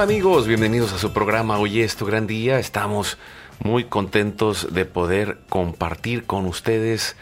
[0.00, 2.58] Hola amigos, bienvenidos a su programa Hoy es tu gran día.
[2.58, 3.18] Estamos
[3.62, 7.16] muy contentos de poder compartir con ustedes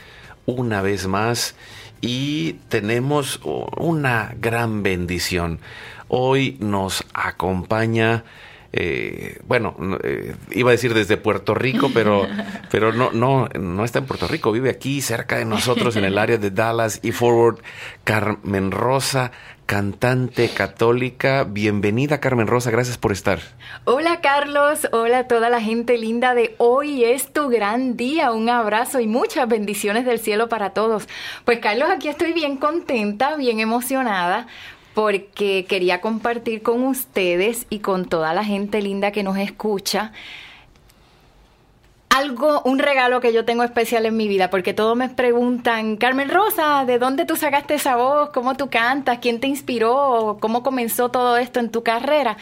[0.46, 1.56] una vez más
[2.00, 5.58] y tenemos una gran bendición.
[6.06, 8.22] Hoy nos acompaña
[8.72, 12.26] eh, bueno, eh, iba a decir desde Puerto Rico, pero,
[12.70, 16.18] pero no, no, no está en Puerto Rico, vive aquí cerca de nosotros en el
[16.18, 17.60] área de Dallas y Forward,
[18.04, 19.32] Carmen Rosa
[19.68, 21.44] cantante católica.
[21.44, 23.38] Bienvenida Carmen Rosa, gracias por estar.
[23.84, 28.32] Hola Carlos, hola a toda la gente linda de hoy es tu gran día.
[28.32, 31.06] Un abrazo y muchas bendiciones del cielo para todos.
[31.44, 34.46] Pues Carlos, aquí estoy bien contenta, bien emocionada
[34.98, 40.10] porque quería compartir con ustedes y con toda la gente linda que nos escucha
[42.10, 46.28] algo, un regalo que yo tengo especial en mi vida, porque todos me preguntan, Carmen
[46.28, 48.30] Rosa, ¿de dónde tú sacaste esa voz?
[48.30, 49.20] ¿Cómo tú cantas?
[49.20, 50.38] ¿Quién te inspiró?
[50.40, 52.36] ¿Cómo comenzó todo esto en tu carrera?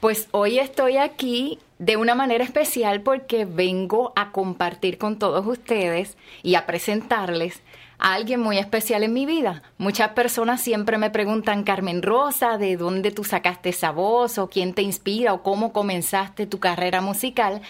[0.00, 6.16] Pues hoy estoy aquí de una manera especial porque vengo a compartir con todos ustedes
[6.42, 7.60] y a presentarles
[8.02, 9.62] a alguien muy especial en mi vida.
[9.78, 14.38] Muchas personas siempre me preguntan, Carmen Rosa, ¿de dónde tú sacaste esa voz?
[14.38, 15.32] ¿O quién te inspira?
[15.32, 17.62] ¿O cómo comenzaste tu carrera musical?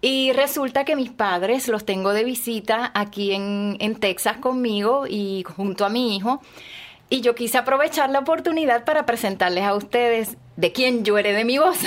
[0.00, 5.84] Y resulta que mis padres los tengo de visita aquí en, Texas conmigo y junto
[5.84, 6.40] a mi hijo.
[7.10, 11.58] Y yo quise aprovechar la oportunidad para presentarles a ustedes de quién yo de mi
[11.58, 11.78] voz.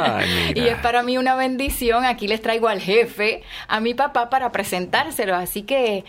[0.54, 2.04] y es para mí una bendición.
[2.04, 5.34] Aquí les traigo al jefe, a mi papá, para presentárselo.
[5.34, 6.04] Así que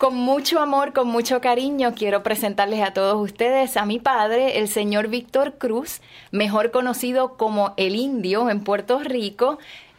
[0.00, 4.66] con mucho amor, con mucho cariño, quiero presentarles a todos ustedes a mi padre, el
[4.66, 6.00] señor Víctor Cruz,
[6.30, 9.58] mejor conocido como el Indio en Puerto Rico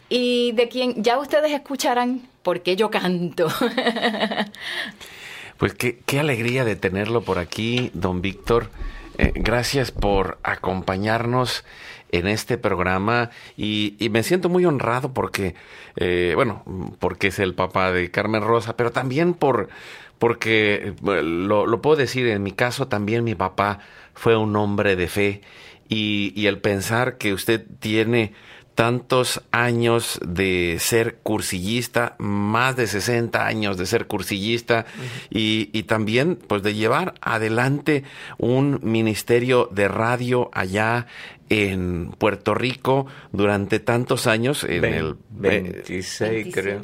[0.09, 3.47] y de quien ya ustedes escucharán por qué yo canto.
[5.59, 8.72] pues qué, qué alegría de tenerlo por aquí, don Víctor.
[9.19, 11.63] Eh, gracias por acompañarnos
[12.11, 15.55] en este programa y, me siento muy honrado porque,
[15.95, 16.63] eh, bueno,
[16.99, 19.69] porque es el papá de Carmen Rosa, pero también por,
[20.19, 23.79] porque lo, lo, puedo decir, en mi caso también mi papá
[24.13, 25.41] fue un hombre de fe
[25.88, 28.33] y, y el pensar que usted tiene
[28.75, 34.85] tantos años de ser cursillista, más de 60 años de ser cursillista
[35.29, 38.03] y, y, también pues de llevar adelante
[38.38, 41.07] un ministerio de radio allá
[41.51, 46.81] en Puerto Rico durante tantos años en el 26 creo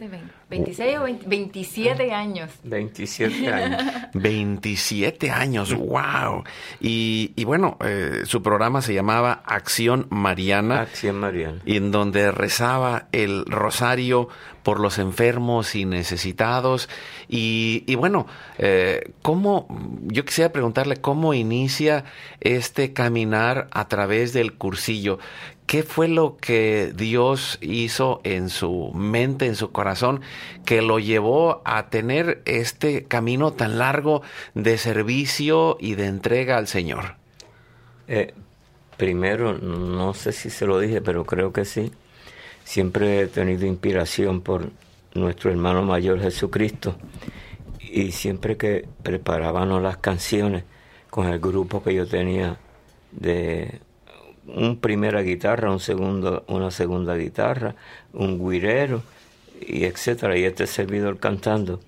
[0.50, 2.52] 26 o 27 años.
[2.64, 3.82] 27 años.
[4.14, 6.44] 27 años, wow.
[6.80, 10.82] Y, y bueno, eh, su programa se llamaba Acción Mariana.
[10.82, 11.60] Acción Mariana.
[11.66, 14.30] Y en donde rezaba el rosario
[14.64, 16.90] por los enfermos y necesitados.
[17.30, 19.66] Y, y bueno, eh, ¿cómo,
[20.04, 22.04] yo quisiera preguntarle cómo inicia
[22.42, 25.20] este caminar a través del cursillo?
[25.66, 30.22] ¿Qué fue lo que Dios hizo en su mente, en su corazón,
[30.66, 34.22] que lo llevó a tener este camino tan largo
[34.54, 37.16] de servicio y de entrega al Señor?
[38.08, 38.34] Eh,
[38.96, 41.92] primero, no sé si se lo dije, pero creo que sí.
[42.64, 44.72] Siempre he tenido inspiración por
[45.14, 46.96] nuestro hermano mayor Jesucristo.
[47.80, 50.64] Y siempre que preparábamos las canciones
[51.10, 52.58] con el grupo que yo tenía
[53.12, 53.82] de
[54.48, 57.76] un primera guitarra, un segundo, una segunda guitarra,
[58.14, 59.04] un guirero,
[59.62, 61.80] y etcétera, y este servidor cantando.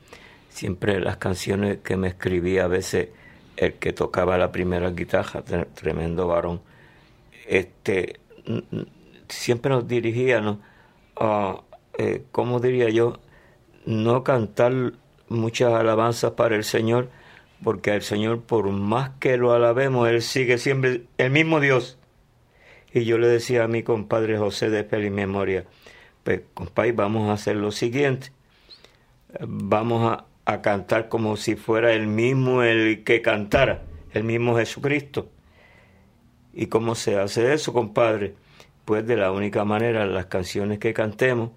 [0.50, 3.10] Siempre las canciones que me escribía a veces
[3.58, 6.62] el que tocaba la primera guitarra, tremendo varón,
[7.48, 8.20] este
[9.28, 10.58] siempre nos dirigíamos
[11.16, 11.62] a,
[11.98, 13.20] eh, ¿cómo diría yo?
[13.86, 14.94] No cantar
[15.28, 17.10] muchas alabanzas para el Señor,
[17.64, 21.99] porque al Señor, por más que lo alabemos, Él sigue siempre el mismo Dios
[22.94, 25.66] Y yo le decía a mi compadre José de Feliz Memoria,
[26.24, 28.32] pues compadre, vamos a hacer lo siguiente.
[29.42, 35.30] Vamos a, a cantar como si fuera el mismo el que cantara, el mismo Jesucristo.
[36.54, 38.34] ¿Y cómo se hace eso, compadre?
[38.86, 41.52] Pues de la única manera, las canciones que cantemos,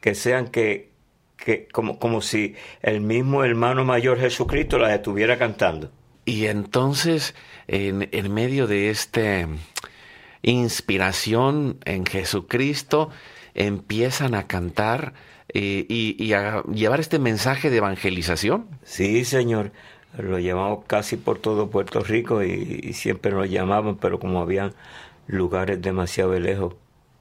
[0.00, 0.90] que sean que,
[1.36, 5.92] que como, como si el mismo hermano mayor Jesucristo las estuviera cantando.
[6.24, 7.36] Y entonces,
[7.68, 9.48] en, en medio de esta
[10.42, 13.10] inspiración en Jesucristo,
[13.54, 15.14] empiezan a cantar
[15.48, 18.66] eh, y, y a llevar este mensaje de evangelización.
[18.84, 19.72] Sí, señor.
[20.18, 24.74] Lo llevamos casi por todo Puerto Rico y, siempre nos llamaban, pero como habían
[25.26, 26.74] lugares demasiado lejos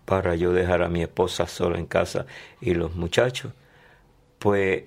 [0.05, 2.25] para yo dejar a mi esposa sola en casa
[2.59, 3.53] y los muchachos,
[4.39, 4.83] pues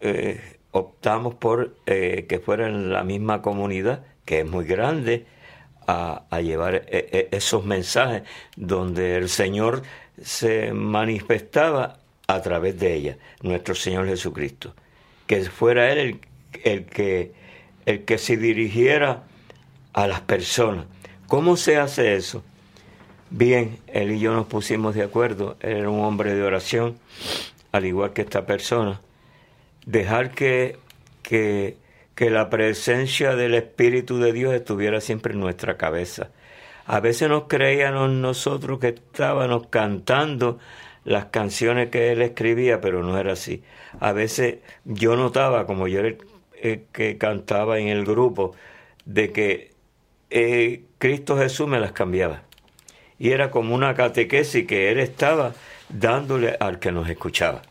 [0.00, 5.26] eh, optamos por eh, que fuera en la misma comunidad, que es muy grande,
[5.86, 8.22] a, llevar eh, eh, esos mensajes
[8.56, 9.82] donde el Señor
[10.22, 14.74] se manifestaba a través de ella, nuestro Señor Jesucristo.
[15.26, 16.20] Que fuera Él el,
[16.62, 17.32] el que,
[17.86, 19.24] el que se dirigiera
[19.92, 20.86] a las personas.
[21.26, 22.42] ¿Cómo se hace eso?
[23.30, 25.56] Bien, él y yo nos pusimos de acuerdo.
[25.60, 26.98] Él era un hombre de oración,
[27.70, 29.00] al igual que esta persona.
[29.86, 30.78] Dejar que,
[31.22, 31.76] que,
[32.20, 36.28] que la presencia del Espíritu de Dios estuviera siempre en nuestra cabeza.
[36.84, 40.58] A veces nos creíamos nosotros que estábamos cantando
[41.04, 43.62] las canciones que él escribía, pero no era así.
[44.00, 46.08] A veces yo notaba, como yo era
[46.60, 48.54] el, que cantaba en el grupo,
[49.06, 49.70] de que
[50.28, 52.42] eh, Cristo Jesús me las cambiaba.
[53.18, 55.54] Y era como una catequesis que él estaba
[55.88, 57.62] dándole al que nos escuchaba.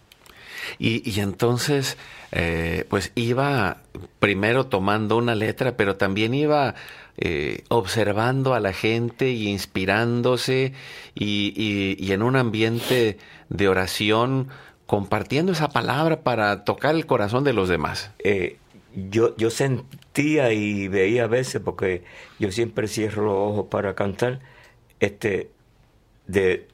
[0.77, 1.97] Y, entonces,
[2.31, 3.81] eh, pues iba
[4.19, 6.75] primero tomando una letra, pero también iba
[7.17, 10.73] eh, observando a la gente y inspirándose
[11.15, 13.17] y, y, y en un ambiente
[13.49, 14.49] de oración,
[14.85, 18.11] compartiendo esa palabra para tocar el corazón de los demás.
[18.23, 18.57] Eh,
[18.95, 22.03] yo, yo sentía y veía a veces, porque
[22.39, 24.39] yo siempre cierro los ojos para cantar,
[24.99, 25.51] este,
[26.25, 26.67] de,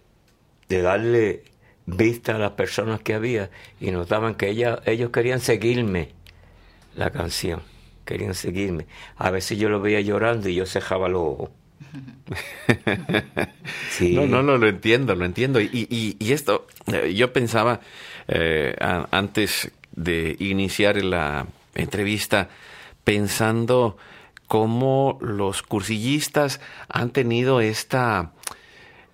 [0.70, 1.44] de darle
[1.86, 3.50] vista a las personas que había
[3.80, 6.10] y notaban que ella, ellos querían seguirme
[6.96, 7.62] la canción,
[8.06, 8.88] querían seguirme.
[9.18, 11.50] A veces yo lo veía llorando y yo cejaba los ojos.
[13.90, 14.14] Sí.
[14.14, 15.62] No, no, no, lo entiendo, lo entiendo.
[15.62, 17.80] Y, y, y esto, eh, yo pensaba
[18.28, 22.50] eh, a, antes de iniciar la entrevista,
[23.06, 23.98] pensando
[24.48, 26.60] cómo los cursillistas
[26.90, 28.34] han tenido esta,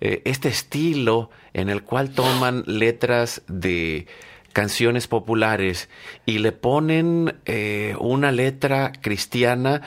[0.04, 4.08] eh, este estilo en el cual toman letras de
[4.52, 5.88] canciones populares
[6.26, 9.82] y le ponen eh, una letra cristiana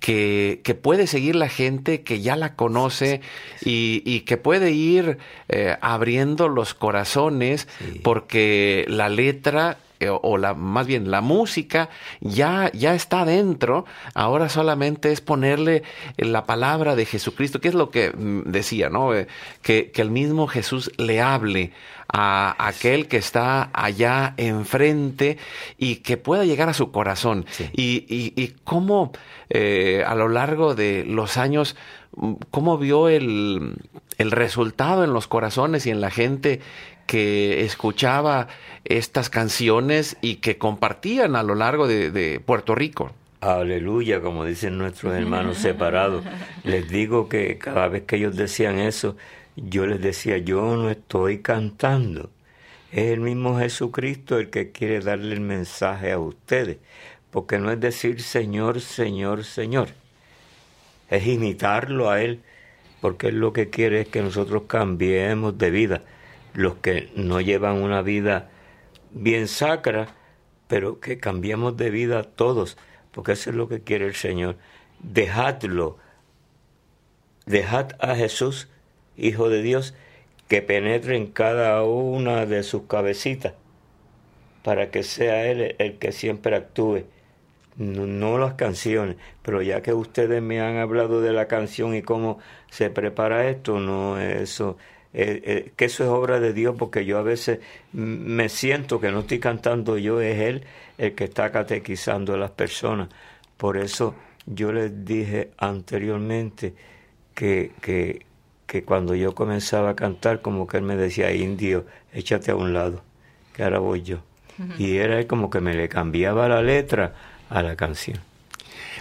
[0.00, 3.20] que, que, puede seguir la gente que ya la conoce
[3.64, 5.18] y, y que puede ir
[5.48, 8.00] eh, abriendo los corazones sí.
[8.02, 9.78] porque la letra
[10.08, 15.82] o la más bien la música ya ya está dentro ahora solamente es ponerle
[16.16, 19.26] la palabra de Jesucristo que es lo que mm, decía no eh,
[19.62, 21.72] que, que el mismo Jesús le hable
[22.12, 25.38] a aquel que está allá enfrente
[25.78, 27.46] y que pueda llegar a su corazón.
[27.50, 27.70] Sí.
[27.72, 29.12] Y, y, y, cómo
[29.48, 31.76] eh, a lo largo de los años,
[32.16, 33.76] mm, cómo vio el,
[34.18, 36.60] el resultado en los corazones y en la gente
[37.10, 38.46] que escuchaba
[38.84, 43.10] estas canciones y que compartían a lo largo de, de Puerto Rico.
[43.40, 46.24] Aleluya, como dicen nuestros hermanos separados.
[46.62, 49.16] Les digo que cada vez que ellos decían eso,
[49.56, 52.30] yo les decía, yo no estoy cantando.
[52.92, 56.76] Es el mismo Jesucristo el que quiere darle el mensaje a ustedes.
[57.32, 59.88] Porque no es decir Señor, Señor, Señor.
[61.08, 62.40] Es imitarlo a Él.
[63.00, 66.02] Porque Él lo que quiere es que nosotros cambiemos de vida.
[66.54, 68.50] Los que no llevan una vida
[69.10, 70.08] bien sacra,
[70.68, 72.76] pero que cambiemos de vida todos.
[73.12, 74.56] Porque eso es lo que quiere el Señor.
[75.00, 75.98] Dejadlo.
[77.46, 78.68] Dejad a Jesús
[79.20, 79.94] Hijo de Dios,
[80.48, 83.52] que penetre en cada una de sus cabecitas,
[84.62, 87.04] para que sea Él el que siempre actúe.
[87.76, 92.02] No, no, las canciones, pero ya que ustedes me han hablado de la canción y
[92.02, 92.38] cómo
[92.70, 94.78] se prepara esto, no eso,
[95.12, 97.60] eh, eh, que eso es obra de Dios, porque yo a veces
[97.92, 100.64] me siento que no estoy cantando yo, es Él
[100.98, 103.08] el que está catequizando a las personas.
[103.56, 104.14] Por eso
[104.46, 106.74] yo les dije anteriormente
[107.34, 108.26] que, que
[108.70, 112.72] que cuando yo comenzaba a cantar, como que él me decía, indio, échate a un
[112.72, 113.02] lado,
[113.52, 114.18] que ahora voy yo.
[114.60, 114.78] Uh -huh.
[114.78, 117.14] Y era como que me le cambiaba la letra
[117.48, 118.20] a la canción.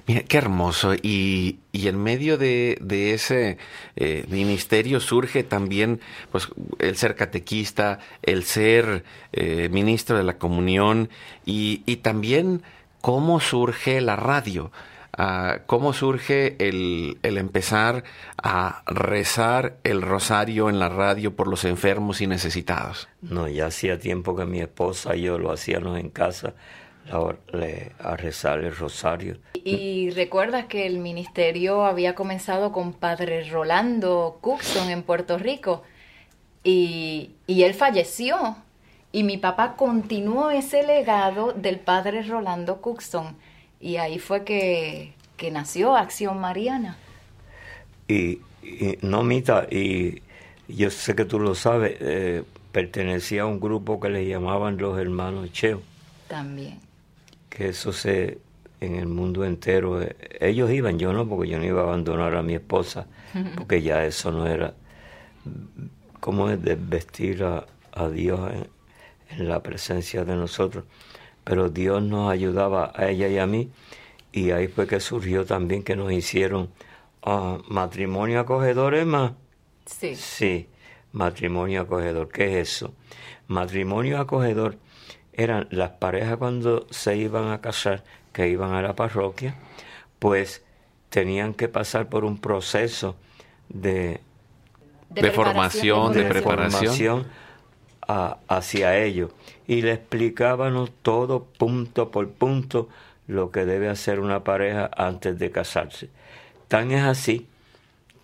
[0.07, 0.93] Mira, qué hermoso.
[0.95, 3.57] Y, y en medio de, de ese
[3.95, 5.99] eh, ministerio surge también
[6.31, 9.03] pues, el ser catequista, el ser
[9.33, 11.09] eh, ministro de la comunión
[11.45, 12.63] y, y también
[13.01, 14.71] cómo surge la radio.
[15.21, 18.05] Ah, cómo surge el, el, empezar
[18.41, 23.09] a rezar el rosario en la radio por los enfermos y necesitados?
[23.21, 26.53] No, ya hacía tiempo que mi esposa y yo lo hacíamos en casa
[27.11, 29.37] a rezar el rosario.
[29.53, 35.83] Y recuerdas que el ministerio había comenzado con Padre Rolando Cookson en Puerto Rico
[36.63, 38.57] y, y él falleció.
[39.11, 43.35] Y mi papá continuó ese legado del Padre Rolando Cookson
[43.79, 46.97] y ahí fue que, que nació Acción Mariana.
[48.07, 48.39] Y,
[49.01, 50.21] no, Mita, y
[50.67, 54.99] yo sé que tú lo sabes, eh, pertenecía a un grupo que le llamaban los
[54.99, 55.81] hermanos Cheo.
[56.27, 56.88] También
[57.49, 58.39] que eso se
[58.79, 60.01] en el mundo entero.
[60.01, 63.07] Eh, ellos iban, yo no, porque yo no iba a abandonar a mi esposa,
[63.55, 64.73] porque ya eso no era
[66.19, 68.39] como es desvestir a, a Dios
[69.29, 70.85] en, la presencia de nosotros.
[71.43, 73.69] Pero Dios nos ayudaba a ella y a mí,
[74.31, 76.69] y ahí fue que surgió también que nos hicieron
[77.25, 79.33] uh, matrimonio acogedor, más.
[79.85, 80.15] Sí.
[80.15, 80.67] Sí,
[81.11, 82.29] matrimonio acogedor.
[82.29, 82.93] ¿Qué es eso?
[83.47, 84.77] Matrimonio acogedor
[85.39, 88.03] eran las parejas cuando se iban a casar,
[88.33, 89.55] que iban a la parroquia,
[90.19, 90.63] pues
[91.09, 93.15] tenían que pasar por un proceso
[93.69, 94.19] de,
[95.09, 97.25] de, formación, de preparación,
[98.05, 99.31] hacia ellos.
[99.65, 102.89] Y le explicábamos todo punto por punto
[103.27, 106.09] lo que debe hacer una pareja antes de casarse.
[106.67, 107.47] Tan es así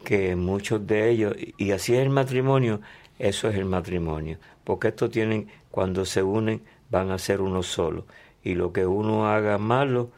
[0.03, 2.81] que muchos de ellos, y así es el matrimonio,
[3.19, 8.05] eso es el matrimonio, porque estos tienen, cuando se unen, van a ser uno solo.
[8.43, 10.11] Y lo que uno haga malo,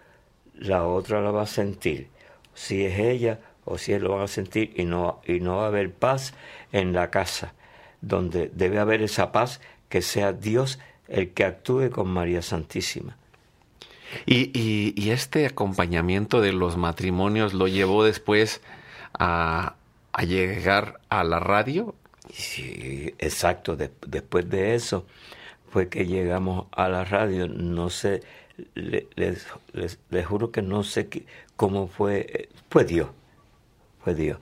[0.55, 2.09] la otra la va a sentir.
[2.53, 5.65] Si es ella o si él lo va a sentir y no, y no va
[5.65, 6.33] a haber paz
[6.71, 7.53] en la casa,
[8.01, 13.17] donde debe haber esa paz que sea Dios el que actúe con María Santísima.
[14.25, 18.61] Y, y, este acompañamiento de los matrimonios lo llevó después
[19.13, 19.75] a,
[20.13, 21.93] a llegar a la radio.
[22.31, 23.75] Sí, exacto.
[23.75, 25.05] después de eso,
[25.69, 27.47] fue que llegamos a la radio.
[27.47, 28.21] No sé,
[28.73, 31.07] les, les, juro que no sé
[31.55, 32.49] cómo fue.
[32.69, 33.09] Fue Dios.
[34.03, 34.39] Fue Dios.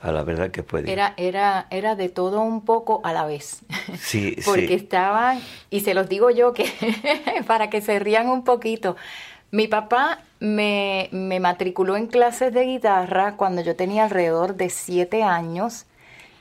[0.00, 0.92] A la verdad que fue Dios.
[0.92, 3.60] Era, era, era de todo un poco a la vez.
[3.98, 5.40] Sí, Porque estaban,
[5.70, 6.66] y se los digo yo que
[7.46, 8.96] para que se rían un poquito.
[9.50, 15.22] Mi papá me, me matriculó en clases de guitarra cuando yo tenía alrededor de siete
[15.22, 15.86] años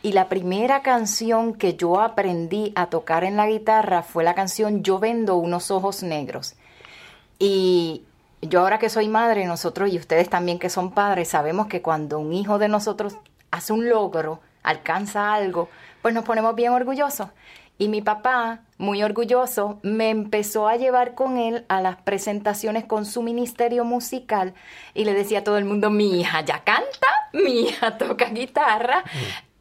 [0.03, 4.83] y la primera canción que yo aprendí a tocar en la guitarra fue la canción
[4.83, 6.55] Yo vendo unos ojos negros.
[7.37, 8.03] Y
[8.41, 12.19] yo ahora que soy madre, nosotros y ustedes también que son padres, sabemos que cuando
[12.19, 13.15] un hijo de nosotros
[13.51, 15.69] hace un logro, alcanza algo,
[16.01, 17.29] pues nos ponemos bien orgullosos.
[17.77, 23.05] Y mi papá, muy orgulloso, me empezó a llevar con él a las presentaciones con
[23.05, 24.53] su ministerio musical
[24.93, 29.03] y le decía a todo el mundo, mi hija ya canta, mi hija toca guitarra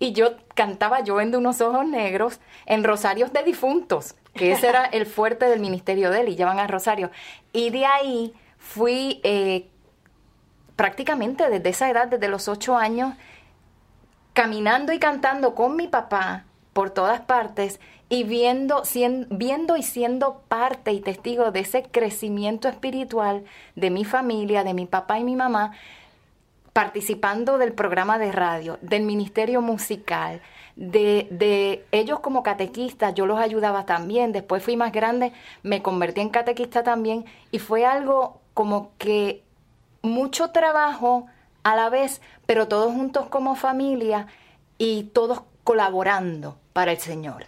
[0.00, 4.86] y yo cantaba Yo vendo unos ojos negros en rosarios de difuntos, que ese era
[4.86, 7.10] el fuerte del ministerio de él, y llevan a rosario.
[7.52, 9.68] Y de ahí fui eh,
[10.74, 13.14] prácticamente desde esa edad, desde los ocho años,
[14.32, 17.78] caminando y cantando con mi papá por todas partes
[18.08, 18.82] y viendo,
[19.28, 23.44] viendo y siendo parte y testigo de ese crecimiento espiritual
[23.76, 25.72] de mi familia, de mi papá y mi mamá,
[26.72, 30.40] participando del programa de radio, del ministerio musical,
[30.76, 36.20] de, de, ellos como catequistas, yo los ayudaba también, después fui más grande, me convertí
[36.20, 39.42] en catequista también y fue algo como que
[40.02, 41.26] mucho trabajo
[41.62, 44.26] a la vez, pero todos juntos como familia
[44.78, 47.46] y todos colaborando para el Señor.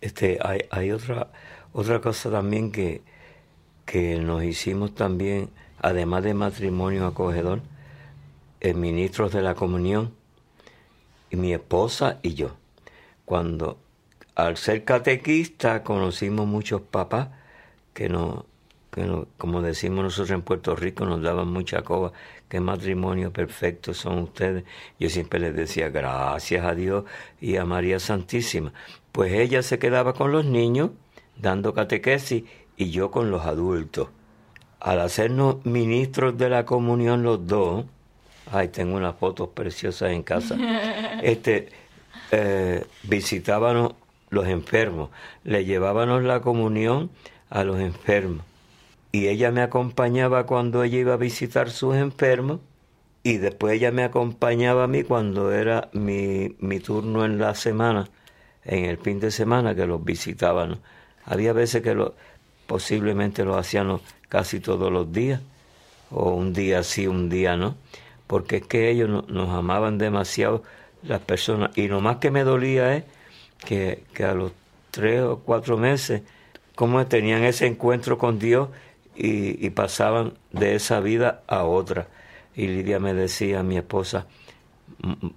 [0.00, 1.28] Este, hay, hay otra,
[1.72, 3.02] otra cosa también que,
[3.84, 7.60] que nos hicimos también, además de matrimonio acogedor,
[8.74, 10.12] ministros de la comunión,
[11.30, 12.56] y mi esposa y yo.
[13.24, 13.78] Cuando
[14.34, 17.28] al ser catequista conocimos muchos papás
[17.92, 18.44] que nos,
[18.90, 22.12] que como decimos nosotros en Puerto Rico, nos daban mucha coba,
[22.48, 24.64] qué matrimonio perfecto son ustedes.
[24.98, 27.04] Yo siempre les decía gracias a Dios
[27.40, 28.72] y a María Santísima.
[29.12, 30.90] Pues ella se quedaba con los niños
[31.36, 32.44] dando catequesis
[32.76, 34.08] y yo con los adultos.
[34.80, 37.84] Al hacernos ministros de la comunión los dos,
[38.50, 40.56] Ay, tengo unas fotos preciosas en casa.
[41.22, 41.68] Este,
[42.30, 43.94] eh, visitábamos
[44.30, 45.10] los enfermos,
[45.42, 47.10] le llevábamos la comunión
[47.50, 48.44] a los enfermos.
[49.10, 52.60] y ella me acompañaba cuando ella iba a visitar sus enfermos
[53.22, 58.08] y después ella me acompañaba a mí cuando era mi, mi turno en la semana,
[58.64, 60.78] en el fin de semana que los visitaban.
[61.24, 62.14] Había veces que lo,
[62.66, 65.40] posiblemente lo hacían casi todos los días,
[66.10, 67.76] o un día sí, un día no,
[68.28, 70.62] porque es que ellos nos amaban demasiado
[71.02, 71.76] las personas.
[71.76, 73.04] Y lo más que me dolía es
[73.64, 74.52] que, que a los
[74.92, 76.22] tres o cuatro meses,
[76.76, 78.68] como tenían ese encuentro con Dios
[79.16, 82.06] y, y pasaban de esa vida a otra.
[82.54, 84.26] Y Lidia me decía, mi esposa,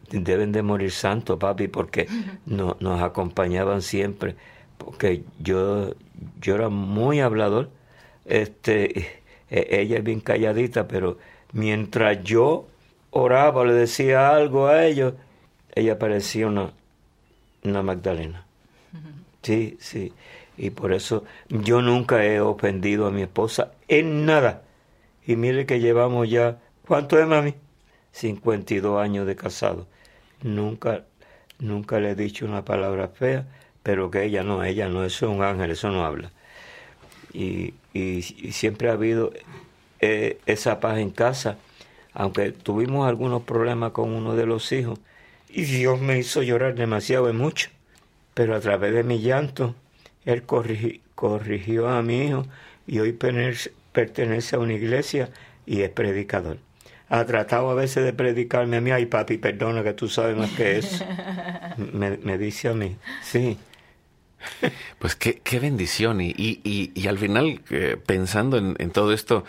[0.10, 2.08] deben de morir santos, papi, porque
[2.46, 4.36] no, nos acompañaban siempre,
[4.78, 5.94] porque yo,
[6.42, 7.70] yo era muy hablador,
[8.26, 11.18] este, e, ella es bien calladita, pero
[11.54, 12.68] mientras yo
[13.12, 15.14] oraba, le decía algo a ellos,
[15.76, 16.74] ella parecía una,
[17.64, 18.46] una Magdalena.
[19.42, 20.14] Sí, sí.
[20.58, 24.64] Y por eso yo nunca he ofendido a mi esposa en nada.
[25.26, 26.58] Y mire que llevamos ya
[26.92, 27.54] ¿Cuánto es, mami?
[28.12, 29.88] 52 años de casado.
[30.44, 31.06] Nunca,
[31.58, 33.46] nunca le he dicho una palabra fea,
[33.82, 36.32] pero que ella no, ella no, eso es un ángel, eso no habla.
[37.32, 39.32] Y, y, siempre ha habido
[40.02, 41.58] eh, esa paz en casa,
[42.14, 45.00] aunque tuvimos algunos problemas con uno de los hijos,
[45.50, 47.70] y Dios me hizo llorar demasiado y mucho,
[48.34, 49.76] pero a través de mi llanto,
[50.26, 52.46] Él corrigió a mi hijo
[52.88, 55.30] y hoy pertenece a una iglesia
[55.66, 56.58] y es predicador
[57.12, 60.50] ha tratado a veces de predicarme a mí, ay papi, perdona que tú sabes más
[60.52, 61.06] que eso.
[61.78, 63.58] me, dice a mí, sí.
[64.98, 66.22] Pues qué, qué bendición.
[66.22, 69.44] Y, y, y, al final, eh, pensando en, en, todo esto,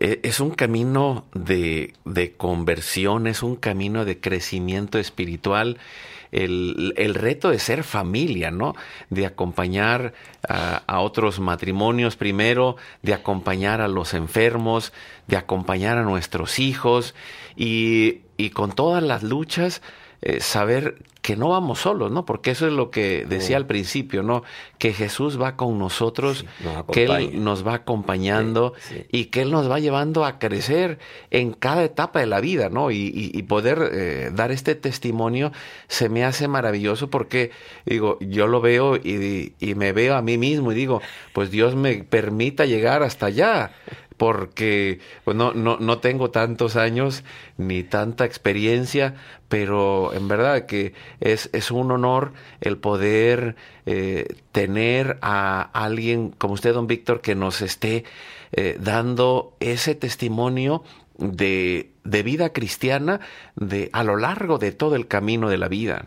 [0.00, 5.78] es un camino de, de conversión, es un camino de crecimiento espiritual
[6.32, 8.74] el, el, reto de ser familia, ¿no?
[9.10, 10.12] De acompañar
[10.46, 14.92] a, a, otros matrimonios primero, de acompañar a los enfermos,
[15.28, 17.14] de acompañar a nuestros hijos
[17.56, 19.82] y, y con todas las luchas
[20.22, 20.96] eh, saber
[21.26, 22.24] que no vamos solos, ¿no?
[22.24, 24.44] Porque eso es lo que decía al principio, ¿no?
[24.78, 26.44] Que Jesús va con nosotros,
[26.92, 28.74] que Él nos va acompañando
[29.10, 31.00] y que Él nos va llevando a crecer
[31.32, 32.92] en cada etapa de la vida, ¿no?
[32.92, 35.50] Y, poder eh, dar este testimonio
[35.88, 37.50] se me hace maravilloso porque,
[37.84, 41.74] digo, yo lo veo y, y me veo a mí mismo y digo, pues Dios
[41.74, 43.72] me permita llegar hasta allá
[44.16, 47.24] porque pues no, no, no tengo tantos años
[47.58, 49.14] ni tanta experiencia,
[49.48, 56.54] pero en verdad que es, es un honor el poder eh, tener a alguien como
[56.54, 58.04] usted, don Víctor, que nos esté
[58.52, 60.82] eh, dando ese testimonio
[61.18, 63.20] de, de, vida cristiana
[63.54, 66.06] de, a lo largo de todo el camino de la vida.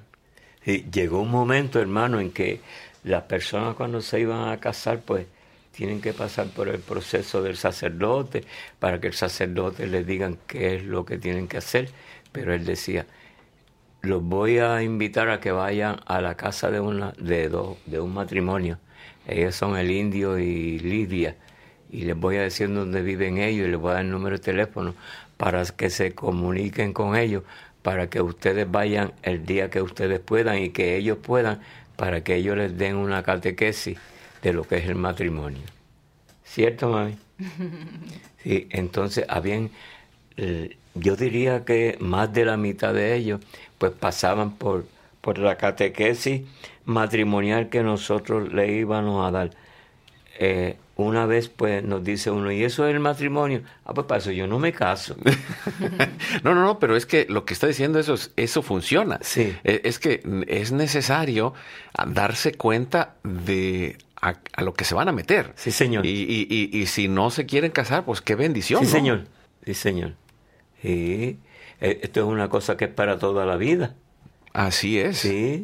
[0.66, 2.62] llegó un momento, hermano, en que
[3.04, 5.26] las personas cuando se iban a casar, pues
[5.72, 8.44] tienen que pasar por el proceso del sacerdote
[8.80, 11.90] para que el sacerdote les digan qué es lo que tienen que hacer.
[12.32, 13.06] Pero él decía,
[14.02, 18.00] los voy a invitar a que vayan a la casa de, una, de, dos, de
[18.00, 18.78] un matrimonio.
[19.28, 21.36] Ellos son el indio y Lidia.
[21.92, 24.38] Y les voy a decir dónde viven ellos y les voy a dar el número
[24.38, 24.96] de teléfono
[25.38, 27.44] para que se comuniquen con ellos,
[27.82, 31.62] para que ustedes vayan el día que ustedes puedan y que ellos puedan,
[31.96, 33.98] para que ellos les den una catequesis
[34.42, 35.64] de lo que es el matrimonio.
[36.44, 37.18] ¿Cierto, mami?
[38.44, 39.70] Sí, entonces habían,
[40.38, 43.42] eh, yo diría que más de la mitad de ellos
[43.80, 44.86] pues pasaban por,
[45.22, 46.44] por la catequesis
[46.86, 49.52] matrimonial que nosotros le íbamos a dar.
[50.38, 53.62] Eh, una vez pues nos dice uno, ¿y eso es el matrimonio?
[53.86, 55.16] Ah, pues para eso yo no me caso.
[56.44, 59.18] no, no, no, pero es que lo que está diciendo eso, eso funciona.
[59.22, 59.56] Sí.
[59.64, 61.54] E, es que es necesario
[62.08, 65.54] darse cuenta de a, lo que se van a meter.
[65.56, 66.06] Sí, señor.
[66.06, 68.86] Y, y, y, si no se quieren casar, pues qué bendición.
[68.86, 69.26] Sí, señor.
[69.66, 70.16] Sí, señor.
[70.82, 71.40] Sí.
[71.82, 73.96] E, esto es una cosa que es para toda la vida.
[74.54, 75.20] Así es.
[75.20, 75.64] Sí.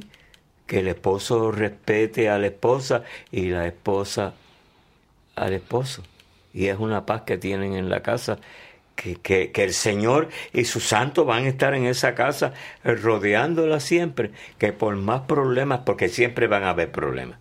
[0.67, 4.33] Que el esposo respete a la esposa y la esposa
[5.35, 6.03] al esposo.
[6.53, 8.39] Y es una paz que tienen en la casa.
[8.95, 13.79] Que, que, que el Señor y sus santos van a estar en esa casa rodeándola
[13.79, 14.31] siempre.
[14.57, 17.39] Que por más problemas, porque siempre van a haber problemas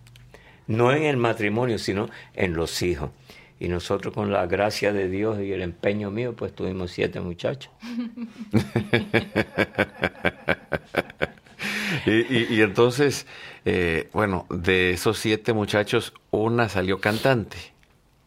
[0.67, 3.11] no en el matrimonio, sino en los hijos.
[3.59, 7.71] Y nosotros con la gracia de Dios y el empeño mío, pues tuvimos siete muchachos.
[12.05, 13.25] y, entonces,
[13.63, 17.57] eh, bueno, de esos siete muchachos, una salió cantante.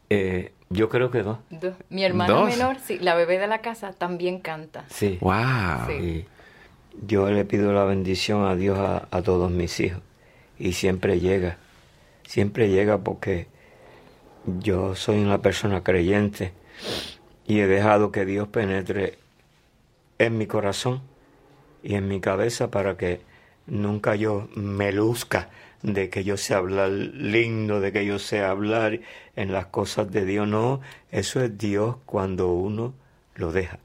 [0.09, 1.39] Eh, yo creo que dos.
[1.91, 4.85] Mi hermana menor, sí, la bebé de la casa, también canta.
[4.89, 5.19] Sí.
[5.21, 6.25] Wow.
[7.07, 10.01] Yo le pido la bendición a Dios a, a todos mis hijos
[10.59, 11.59] y siempre llega
[12.29, 13.47] siempre llega porque
[14.45, 16.53] yo soy una persona creyente
[17.47, 19.19] y he dejado que Dios penetre
[20.19, 21.03] en mi corazón
[21.83, 23.21] y en mi cabeza para que
[23.67, 25.51] nunca yo me luzca
[25.83, 29.01] de que yo sé hablar lindo, de que yo sé hablar
[29.37, 30.49] en las cosas de Dios.
[30.49, 32.95] No, eso es Dios cuando uno
[33.35, 33.79] lo deja.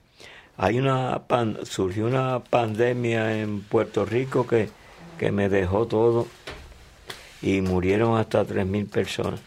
[0.57, 1.23] Hay una
[1.63, 4.69] surgió una pandemia en Puerto Rico que,
[5.17, 6.27] que me dejó todo
[7.41, 9.41] y murieron hasta tres mil personas.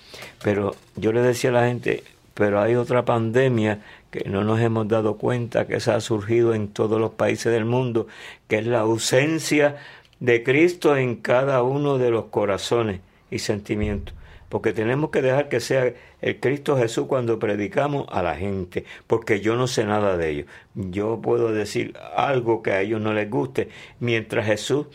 [0.46, 3.80] Pero yo le decía a la gente, pero hay otra pandemia
[4.12, 7.64] que no nos hemos dado cuenta que se ha surgido en todos los países del
[7.64, 8.06] mundo,
[8.46, 9.74] que es la ausencia
[10.20, 14.14] de Cristo en cada uno de los corazones y sentimientos.
[14.48, 19.40] Porque tenemos que dejar que sea el Cristo Jesús cuando predicamos a la gente, porque
[19.40, 20.46] yo no sé nada de ellos.
[20.76, 24.86] Yo puedo decir algo que a ellos no les guste, mientras Jesús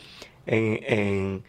[0.46, 1.42] en,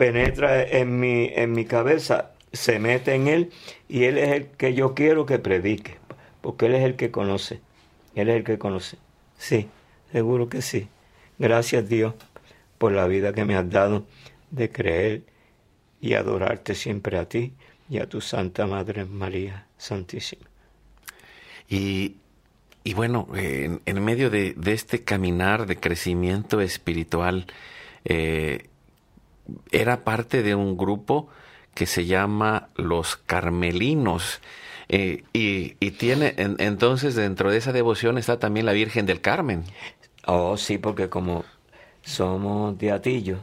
[0.00, 3.50] penetra en mi, en mi cabeza, se mete en él
[3.86, 5.98] y él es el que yo quiero que predique,
[6.40, 7.60] porque él es el que conoce,
[8.14, 8.96] él es el que conoce.
[9.36, 9.68] Sí,
[10.10, 10.88] seguro que sí.
[11.38, 12.14] Gracias Dios
[12.78, 14.06] por la vida que me has dado
[14.50, 15.20] de creer
[16.00, 17.52] y adorarte siempre a ti
[17.90, 20.46] y a tu Santa Madre María Santísima.
[21.68, 22.16] Y,
[22.84, 27.44] y bueno, en, medio de, este caminar de crecimiento espiritual,
[28.06, 28.69] eh,
[29.70, 31.28] era parte de un grupo
[31.74, 34.40] que se llama los Carmelinos.
[34.88, 39.64] Eh, y, y, tiene, entonces dentro de esa devoción está también la Virgen del Carmen.
[40.26, 41.44] Oh, sí, porque como
[42.02, 43.38] somos de Atillo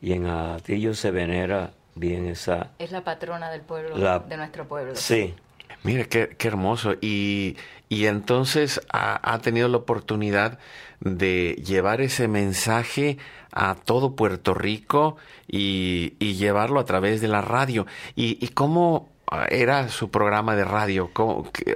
[0.00, 2.70] y en Atillo se venera bien esa...
[2.78, 4.94] Es la patrona del pueblo, de nuestro pueblo.
[4.94, 5.34] Sí.
[5.82, 6.94] Mire, qué, qué hermoso.
[7.00, 7.56] Y,
[7.88, 10.58] y entonces ha, tenido la oportunidad
[11.00, 13.18] de llevar ese mensaje
[13.52, 15.16] a todo Puerto Rico
[15.48, 17.86] y, y llevarlo a través de la radio.
[18.16, 19.08] ¿Y, y cómo
[19.48, 21.10] era su programa de radio,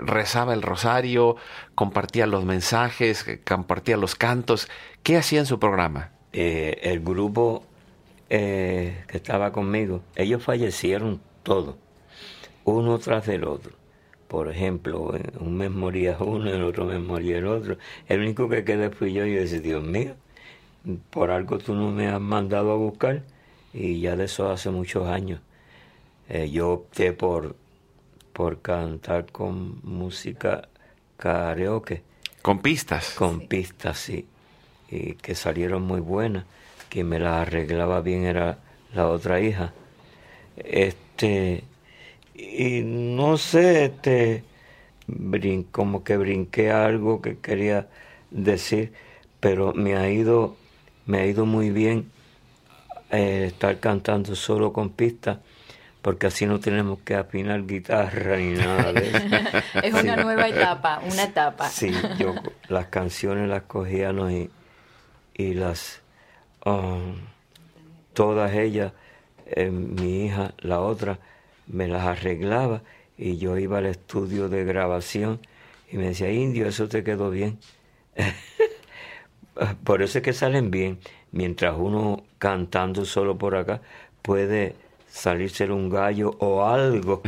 [0.03, 1.37] rezaba el rosario,
[1.75, 4.69] compartía los mensajes, compartía los cantos.
[5.03, 6.11] ¿Qué hacía en su programa?
[6.33, 7.65] Eh, el grupo
[8.29, 11.77] eh, que estaba conmigo, ellos fallecieron todos,
[12.65, 13.73] uno tras del otro.
[14.27, 17.77] Por ejemplo, un mes moría uno, el otro mes moría el otro.
[18.09, 20.17] El único que quedé fui yo y yo decía, Dios mío,
[21.11, 23.23] por algo tú no me has mandado a buscar.
[23.73, 25.41] Y ya de eso hace muchos años.
[26.29, 27.57] Eh, yo opté por,
[28.33, 30.69] por cantar con música
[31.17, 32.03] karaoke.
[32.43, 33.15] ¿Con pistas?
[33.15, 34.27] Con pistas, sí.
[34.91, 36.45] Y que salieron muy buenas.
[36.89, 38.59] Quien me las arreglaba bien era
[38.95, 39.73] la otra hija.
[40.57, 41.65] Este,
[42.35, 44.45] y no sé, este,
[45.71, 47.89] como que brinqué algo que quería
[48.31, 48.93] decir,
[49.41, 50.57] pero me ha ido,
[51.07, 52.11] me ha ido muy bien
[53.11, 55.39] eh, estar cantando solo con pistas
[56.05, 59.19] porque así no tenemos que afinar guitarra ni nada de eso.
[59.83, 61.71] es una nueva etapa, una etapa.
[61.71, 62.35] Sí, yo
[62.69, 64.51] las canciones las cogíamos y,
[65.33, 66.03] y las,
[66.67, 67.15] um,
[68.13, 68.93] todas ellas,
[69.47, 71.19] eh, mi hija, la otra,
[71.69, 72.83] me las arreglaba
[73.17, 75.41] y yo iba al estudio de grabación
[75.91, 77.59] y me decía, indio, eso te quedó bien.
[79.85, 80.99] por eso es que salen bien,
[81.33, 83.81] mientras uno cantando solo por acá
[84.23, 84.75] puede
[85.09, 87.23] salirse un gallo o algo,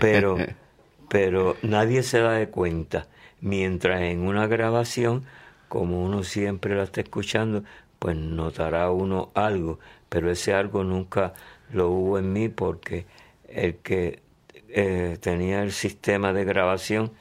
[0.00, 0.36] pero,
[1.08, 3.06] pero nadie se da de cuenta.
[3.40, 5.24] Mientras en una grabación,
[5.68, 7.64] como uno siempre la está escuchando,
[7.98, 11.34] pues notará uno algo, pero ese algo nunca
[11.72, 13.06] lo hubo en mí porque
[13.48, 14.20] el que
[14.68, 17.12] eh, tenía el sistema de grabación,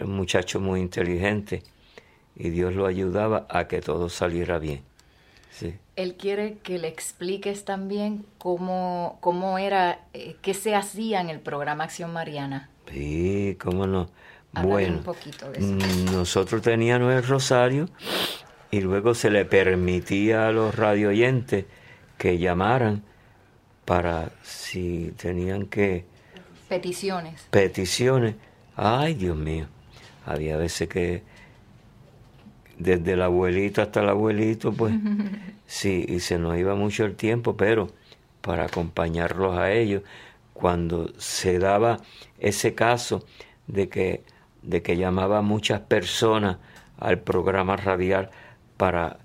[0.00, 1.62] un muchacho muy inteligente,
[2.36, 4.82] y Dios lo ayudaba a que todo saliera bien.
[5.96, 11.38] Él quiere que le expliques también cómo, cómo era, eh, qué se hacía en el
[11.38, 12.68] programa Acción Mariana.
[12.90, 14.10] Sí, cómo no.
[14.52, 17.88] bueno, mm, nosotros teníamos el rosario
[18.72, 21.66] y luego se le permitía a los radio oyentes
[22.18, 23.04] que llamaran
[23.84, 26.06] para si tenían que...
[26.68, 27.46] Peticiones.
[27.50, 28.34] Peticiones.
[28.74, 29.66] Ay, Dios mío.
[30.26, 31.22] Había veces que
[32.78, 34.94] desde la abuelita hasta el abuelito, pues
[35.66, 37.88] sí, y se nos iba mucho el tiempo, pero
[38.40, 40.02] para acompañarlos a ellos,
[40.52, 42.00] cuando se daba
[42.38, 43.24] ese caso
[43.66, 44.22] de que,
[44.62, 46.58] de que llamaba muchas personas
[46.98, 48.30] al programa radial
[48.76, 49.18] para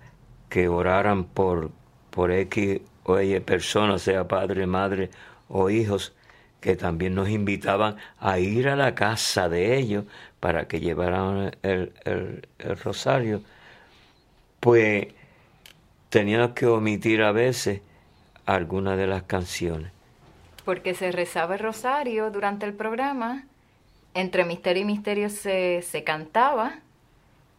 [0.49, 1.71] que oraran por,
[2.09, 5.09] por X o Y personas, sea padre, madre
[5.47, 6.13] o hijos,
[6.61, 10.05] que también nos invitaban a ir a la casa de ellos
[10.39, 12.47] para que llevaran el,
[12.83, 13.41] rosario,
[14.59, 15.07] pues
[16.09, 17.81] teníamos que omitir a veces
[18.45, 19.91] algunas de las canciones.
[20.65, 23.45] porque se rezaba el rosario durante el programa,
[24.13, 26.79] entre misterio y misterio se, se cantaba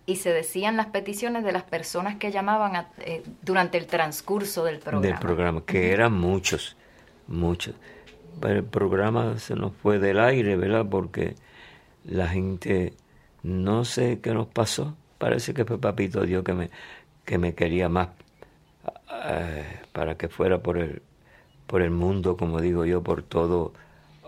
[0.07, 4.79] y se decían las peticiones de las personas que llamaban eh, durante el transcurso del
[4.79, 5.07] programa.
[5.07, 6.77] Del programa, que eran muchos,
[7.29, 7.75] muchos.
[8.43, 10.87] el programa se nos fue del aire, ¿verdad?
[10.91, 11.37] Porque
[12.05, 12.95] la gente,
[13.43, 16.71] no sé qué nos pasó, parece que fue Papito Dios que me,
[17.25, 18.09] que me quería más
[19.25, 21.03] eh, para que fuera por el,
[21.67, 23.73] por el mundo, como digo yo, por todo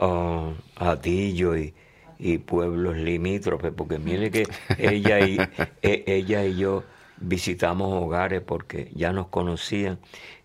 [0.01, 1.75] uh, Atillo y,
[2.19, 4.47] y pueblos limítrofes, porque mire que
[4.79, 5.39] ella y,
[5.83, 6.85] e, ella y yo
[7.19, 9.99] visitamos hogares porque ya nos conocían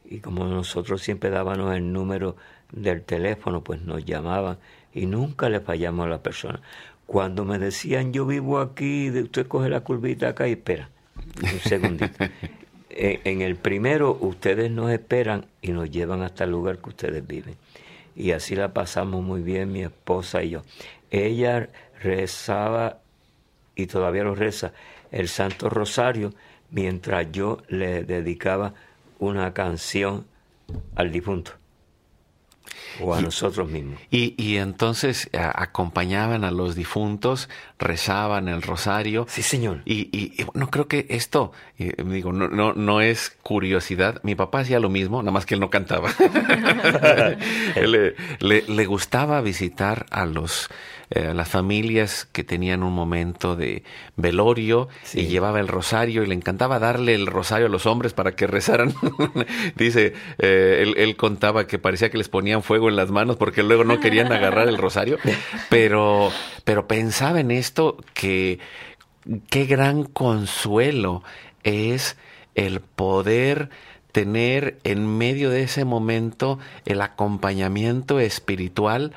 [0.06, 2.36] y como nosotros siempre dábamos el número
[2.72, 4.58] del teléfono, pues nos llamaban
[4.94, 6.62] y nunca le fallamos a la persona.
[7.08, 10.90] Cuando me decían yo vivo aquí, usted coge la curvita acá y espera,
[11.42, 12.26] un segundito.
[12.90, 17.56] en el primero ustedes nos esperan y nos llevan hasta el lugar que ustedes viven.
[18.14, 20.64] Y así la pasamos muy bien mi esposa y yo
[21.10, 21.70] ella
[22.02, 23.00] rezaba
[23.76, 24.74] y todavía lo reza
[25.12, 26.34] el Santo Rosario
[26.72, 28.74] mientras yo le dedicaba
[29.20, 30.26] una canción
[30.96, 31.54] al difunto
[33.02, 34.00] o a nosotros mismos.
[34.12, 39.26] Y, y entonces acompañaban a los difuntos, rezaban el rosario.
[39.30, 39.82] Sí, señor.
[39.86, 44.20] Y, y, bueno, creo que esto, digo, no, no, no es curiosidad.
[44.24, 46.10] Mi papá hacía lo mismo, nada más que él no cantaba.
[47.76, 50.70] le, le, le gustaba visitar a los
[51.10, 53.84] eh, las familias que tenían un momento de
[54.18, 58.34] velorio y llevaba el rosario y le encantaba darle el rosario a los hombres para
[58.34, 58.94] que rezaran.
[59.78, 63.64] Dice, eh, él, él, contaba que parecía que les ponían fuego en las manos porque
[63.64, 65.18] luego no querían agarrar el rosario,
[65.70, 66.32] pero,
[66.64, 68.60] pero pensaba en esto que
[69.50, 71.24] qué gran consuelo
[71.64, 72.18] es
[72.56, 73.70] el poder
[74.12, 79.14] tener en medio de ese momento el acompañamiento espiritual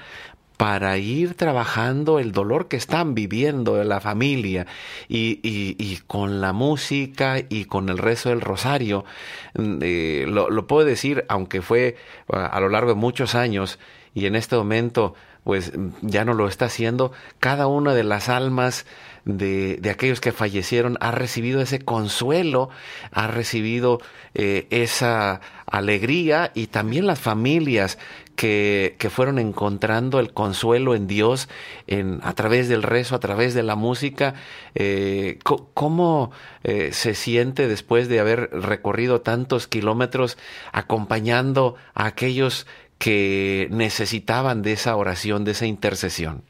[0.60, 4.66] para ir trabajando el dolor que están viviendo la familia
[5.08, 9.06] y, y, con la música y con el rezo del rosario.
[9.54, 11.96] Mm, eh, lo, lo, puedo decir, aunque fue
[12.28, 13.78] a lo largo de muchos años
[14.12, 18.84] y en este momento pues ya no lo está haciendo, cada una de las almas
[19.24, 22.70] de, aquellos que fallecieron ha recibido ese consuelo,
[23.12, 24.00] ha recibido
[24.34, 27.98] eh, esa alegría y también las familias
[28.36, 31.48] que, que, fueron encontrando el consuelo en Dios
[31.86, 34.34] en, a través del rezo, a través de la música.
[34.74, 36.30] Eh, ¿Cómo
[36.64, 40.38] eh, se siente después de haber recorrido tantos kilómetros
[40.72, 42.66] acompañando a aquellos
[42.98, 46.42] que necesitaban de esa oración, de esa intercesión?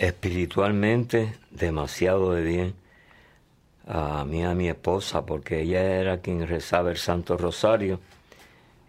[0.00, 2.74] Espiritualmente, demasiado de bien.
[3.86, 8.00] A mí, a mi esposa, porque ella era quien rezaba el Santo Rosario.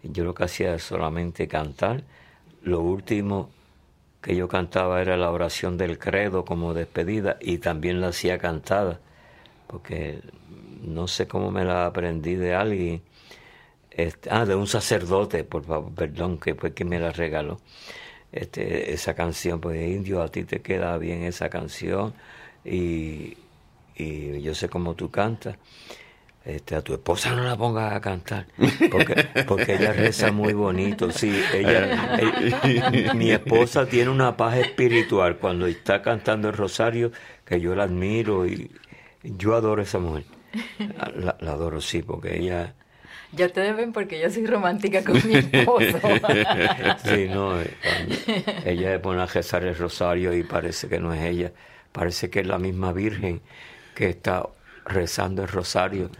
[0.02, 2.02] Yo lo que hacía era solamente cantar.
[2.62, 3.50] Lo último
[4.22, 8.98] que yo cantaba era la oración del credo como despedida y también la hacía cantada,
[9.66, 10.18] porque
[10.82, 13.02] no sé cómo me la aprendí de alguien
[13.90, 17.60] este, ah, de un sacerdote, por favor, perdón, que fue quien me la regaló.
[18.32, 22.14] Este, esa canción, pues indio, a ti te queda bien esa canción
[22.64, 23.36] y,
[23.94, 25.56] y yo sé cómo tú cantas.
[26.44, 28.48] Este, a tu esposa no la pongas a cantar,
[28.90, 29.14] porque,
[29.46, 31.12] porque ella reza muy bonito.
[31.12, 32.18] Sí, ella,
[33.14, 37.12] mi esposa tiene una paz espiritual cuando está cantando el rosario,
[37.44, 38.72] que yo la admiro y
[39.22, 40.24] yo adoro a esa mujer.
[41.14, 42.74] La, la adoro, sí, porque ella
[43.32, 45.98] ya ustedes ven porque yo soy romántica con mi esposo.
[47.04, 47.74] sí, no, eh,
[48.64, 51.52] ella se pone a rezar el rosario y parece que no es ella,
[51.92, 53.40] parece que es la misma Virgen
[53.94, 54.46] que está
[54.84, 56.10] rezando el rosario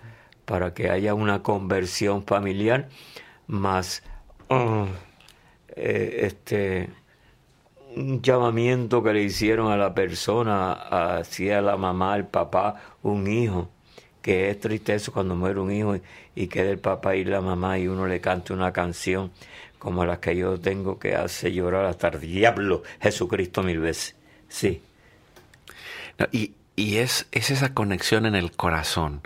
[0.45, 2.89] para que haya una conversión familiar
[3.47, 4.03] más
[4.49, 4.87] uh,
[5.69, 6.91] eh, este
[7.95, 13.69] un llamamiento que le hicieron a la persona, hacia la mamá, el papá, un hijo
[14.23, 16.03] que es triste eso cuando muere un hijo y,
[16.35, 19.33] y queda el papá y la mamá y uno le canta una canción
[19.79, 24.15] como la que yo tengo que hace llorar hasta el diablo Jesucristo mil veces.
[24.49, 24.81] Sí.
[26.31, 29.23] y, y es, es esa conexión en el corazón.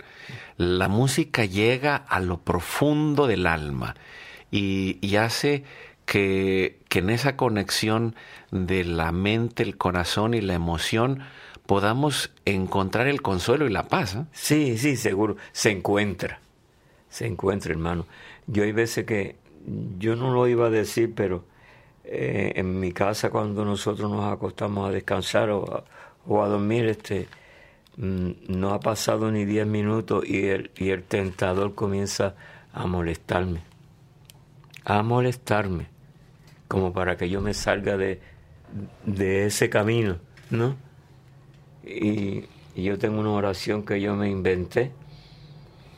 [0.57, 3.95] La música llega a lo profundo del alma
[4.49, 5.63] y, y hace
[6.05, 8.15] que, que en esa conexión
[8.49, 11.23] de la mente, el corazón y la emoción,
[11.67, 14.15] podamos encontrar el consuelo y la paz.
[14.15, 14.25] ¿eh?
[14.31, 15.35] Sí, sí, seguro.
[15.51, 16.39] Se encuentra.
[17.09, 18.07] Se encuentra, hermano.
[18.47, 19.35] Yo hay veces que
[19.99, 21.43] yo no lo iba a decir, pero
[22.05, 25.83] eh, en mi casa cuando nosotros nos acostamos a descansar o a,
[26.25, 27.27] o a dormir, este,
[27.97, 32.35] mm, no ha pasado ni diez minutos y el, y el tentador comienza
[32.73, 33.61] a molestarme.
[34.85, 35.87] A molestarme.
[36.69, 38.21] como para que yo me salga de,
[39.05, 40.17] de ese camino,
[40.49, 40.86] ¿no?
[41.87, 42.45] Y,
[42.75, 44.91] yo tengo una oración que yo me inventé,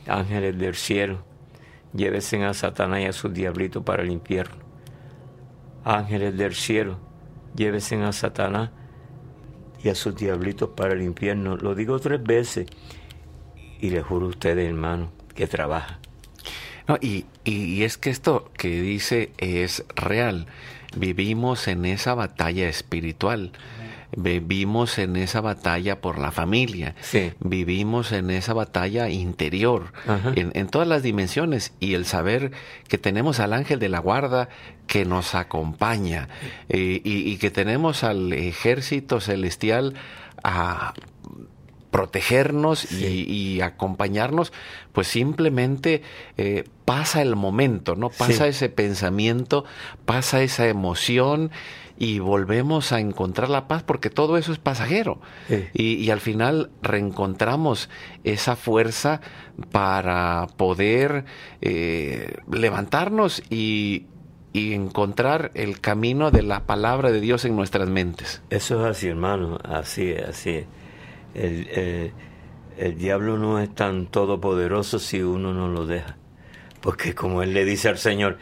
[0.06, 1.22] ángeles del cielo,
[1.92, 4.56] llévesen a Satanás y a sus diablitos para el infierno.
[5.84, 6.98] Ángeles del cielo,
[7.54, 8.70] llévesen a Satanás
[9.82, 11.56] y a sus diablitos para el infierno.
[11.56, 12.66] Lo digo tres veces
[13.80, 15.98] y le juro a ustedes, hermano, que trabaja.
[17.00, 20.46] Y, y es que esto que dice es real.
[20.96, 23.52] Vivimos en esa batalla espiritual.
[24.16, 26.94] Vivimos en esa batalla por la familia.
[27.00, 27.32] Sí.
[27.40, 29.92] Vivimos en esa batalla interior,
[30.36, 31.72] en, en todas las dimensiones.
[31.80, 32.52] Y el saber
[32.88, 34.48] que tenemos al ángel de la guarda
[34.86, 36.28] que nos acompaña
[36.68, 39.94] eh, y, y que tenemos al ejército celestial
[40.42, 40.94] a
[41.90, 43.24] protegernos y,
[43.56, 44.52] y acompañarnos,
[44.92, 46.02] pues simplemente
[46.36, 48.10] eh, pasa el momento, ¿no?
[48.10, 48.50] Pasa Sí.
[48.50, 49.64] ese pensamiento,
[50.04, 51.50] pasa esa emoción
[52.00, 55.20] y volvemos a encontrar la paz porque todo eso es pasajero.
[55.48, 55.66] Sí.
[55.74, 57.90] Y, y al final reencontramos
[58.24, 59.20] esa fuerza
[59.70, 61.26] para poder
[61.60, 64.06] eh, levantarnos y,
[64.54, 68.42] y encontrar el camino de la palabra de Dios en nuestras mentes.
[68.48, 70.64] Eso es así, hermano, así es, así.
[71.34, 72.12] El, eh,
[72.78, 76.16] el diablo no es tan todopoderoso si uno no lo deja.
[76.80, 78.38] Porque como él le dice al Señor,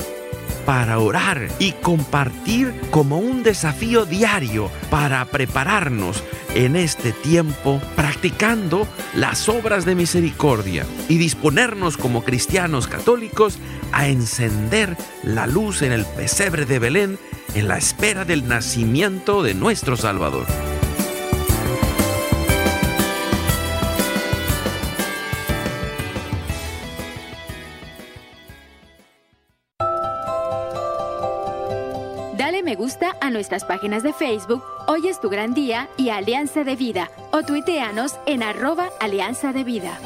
[0.66, 6.24] para orar y compartir como un desafío diario para prepararnos
[6.56, 13.60] en este tiempo practicando las obras de misericordia y disponernos como cristianos católicos
[13.92, 17.18] a encender la luz en el pesebre de Belén
[17.54, 20.73] en la espera del nacimiento de nuestro Salvador.
[33.24, 37.42] A nuestras páginas de Facebook, Hoy es tu gran día y Alianza de Vida, o
[37.42, 39.98] tuiteanos en arroba Alianza de Vida.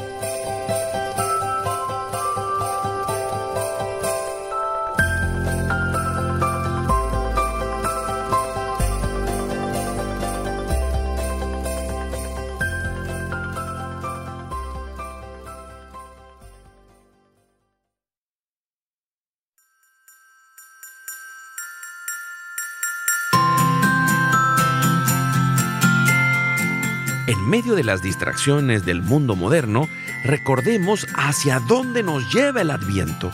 [27.59, 29.89] Medio de las distracciones del mundo moderno,
[30.23, 33.33] recordemos hacia dónde nos lleva el adviento.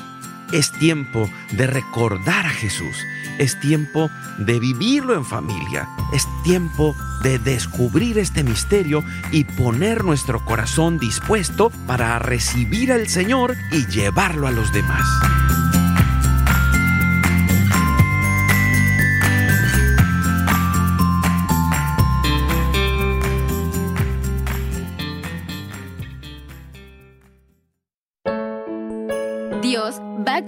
[0.51, 2.97] Es tiempo de recordar a Jesús.
[3.37, 4.09] Es tiempo
[4.39, 5.87] de vivirlo en familia.
[6.11, 13.55] Es tiempo de descubrir este misterio y poner nuestro corazón dispuesto para recibir al Señor
[13.71, 15.05] y llevarlo a los demás.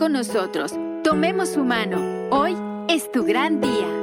[0.09, 0.73] Nosotros.
[1.03, 1.97] Tomemos su mano.
[2.31, 2.55] Hoy
[2.87, 3.96] es tu gran día.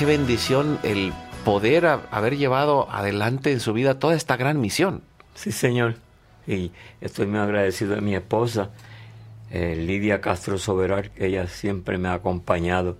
[0.00, 1.12] Qué, bendición el
[1.44, 5.02] poder haber llevado adelante en su vida toda esta gran misión.
[5.34, 5.96] Sí, Señor.
[6.46, 6.72] Y
[7.02, 8.70] estoy muy agradecido de mi esposa,
[9.50, 12.96] eh, Lidia Castro Soberar, que ella siempre me ha acompañado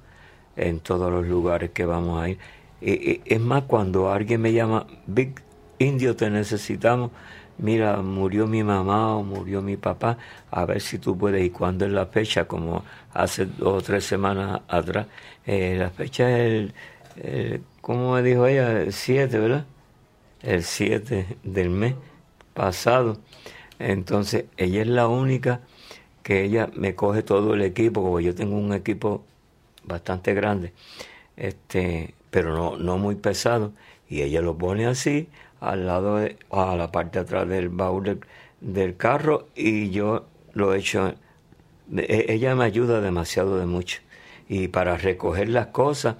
[0.56, 2.38] en todos los lugares que vamos a ir.
[2.82, 5.40] Y, es más, cuando alguien me llama, Big
[5.78, 7.12] Indio, te necesitamos,
[7.60, 10.18] mira, murió mi mamá o murió mi papá,
[10.50, 11.44] a ver si tú puedes.
[11.44, 12.46] ¿Y cuándo es la fecha?
[12.46, 12.84] Como
[13.14, 15.06] hace dos o tres semanas atrás.
[15.46, 16.72] Eh, la fecha es
[17.16, 18.80] el, ¿cómo me dijo ella?
[18.82, 19.66] El 7, ¿verdad?
[20.42, 21.94] El 7 del mes
[22.54, 23.18] pasado.
[23.78, 25.60] Entonces, ella es la única
[26.22, 29.24] que ella me coge todo el equipo, porque yo tengo un equipo
[29.84, 30.72] bastante grande,
[31.36, 33.72] este, pero no, no muy pesado,
[34.08, 35.28] y ella lo pone así,
[35.60, 38.20] al lado de, a la parte de atrás del baúl
[38.60, 41.14] del, carro y yo lo he hecho.
[41.96, 44.00] E, ella me ayuda demasiado de mucho.
[44.48, 46.16] Y para recoger las cosas,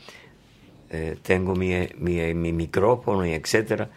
[0.90, 3.88] eh, tengo mi, mi, mi, micrófono y etcétera.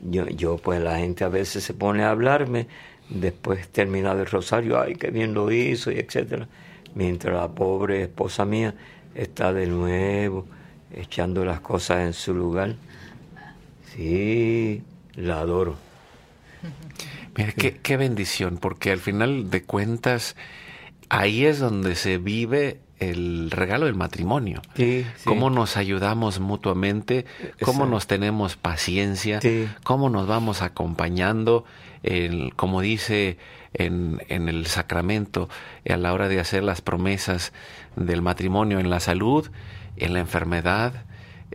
[0.00, 2.66] Yo, yo, pues la gente a veces se pone a hablarme,
[3.08, 6.48] después termina el rosario, ay, qué bien lo hizo y etcétera.
[6.94, 8.74] Mientras la pobre esposa mía
[9.14, 10.46] está de nuevo
[10.92, 12.74] echando las cosas en su lugar.
[13.94, 14.82] Sí,
[15.14, 15.76] la adoro.
[17.36, 20.36] Mira, qué, bendición, porque al final de cuentas,
[21.08, 24.60] ahí es donde se vive el regalo del matrimonio.
[24.74, 27.24] Sí, Cómo nos ayudamos mutuamente,
[27.62, 29.40] cómo nos tenemos paciencia,
[29.84, 31.64] cómo nos vamos acompañando,
[32.02, 33.38] el, como dice
[33.72, 35.48] en, en, el sacramento,
[35.88, 37.52] a la hora de hacer las promesas
[37.96, 39.50] del matrimonio en la salud,
[39.96, 41.04] en la enfermedad,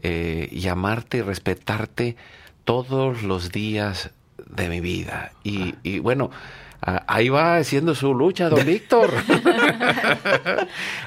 [0.02, 2.16] eh, y amarte y respetarte
[2.64, 5.32] todos los días de mi vida.
[5.43, 6.32] Y, y bueno,
[6.82, 9.12] ahí va haciendo su lucha, don Víctor.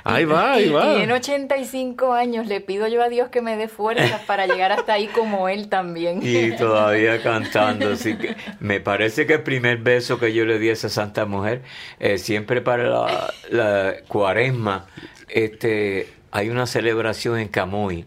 [0.04, 0.96] ahí va, ahí va.
[0.96, 4.94] Tiene 85 años, le pido yo a Dios que me dé fuerzas para llegar hasta
[4.94, 6.20] ahí como él también.
[6.22, 10.70] Y todavía cantando, así que me parece que el primer beso que yo le di
[10.70, 11.62] a esa santa mujer,
[12.00, 14.86] eh, siempre para la, la cuaresma,
[15.28, 18.04] este, hay una celebración en Camuy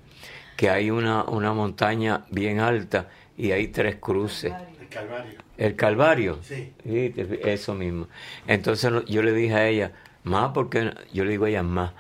[0.62, 4.54] que hay una, una montaña bien alta y hay tres cruces.
[4.80, 5.40] El Calvario.
[5.58, 6.40] El Calvario.
[6.44, 6.72] Sí.
[6.86, 8.08] Eso mismo.
[8.46, 9.92] Entonces yo le dije a ella,
[10.24, 11.94] más porque, yo le digo a ella, más,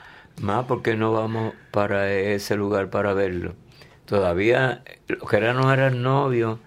[0.43, 3.55] más porque no vamos para ese lugar para verlo.
[4.05, 6.59] Todavía los que no eran novios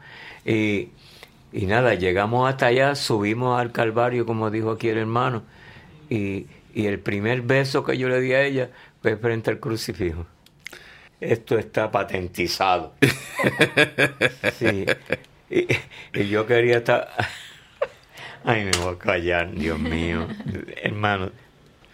[0.44, 0.88] y,
[1.52, 5.44] y nada, llegamos hasta allá, subimos al Calvario, como dijo aquí el hermano,
[6.10, 8.70] y, y el primer beso que yo le di a ella
[9.00, 10.26] fue frente al crucifijo
[11.32, 12.94] esto está patentizado.
[14.58, 14.86] sí.
[15.50, 17.08] Y, yo quería estar...
[18.44, 20.28] Ay, me voy a callar, Dios mío.
[20.82, 21.30] Hermano,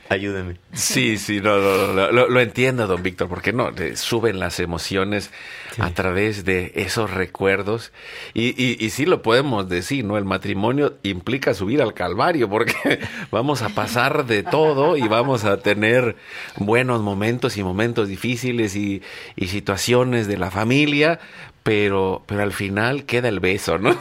[0.08, 0.56] ayúdeme.
[0.72, 5.30] Sí, sí, no, lo, entiendo, don Víctor, porque no, suben las emociones
[5.78, 7.92] a través de esos recuerdos.
[8.34, 10.18] Y, y, y, sí lo podemos decir, ¿no?
[10.18, 13.00] El matrimonio implica subir al Calvario, porque
[13.30, 16.16] vamos a pasar de todo y vamos a tener
[16.56, 19.02] buenos momentos y momentos difíciles y,
[19.36, 21.20] y situaciones de la familia,
[21.62, 23.90] pero, pero al final queda el beso, ¿no?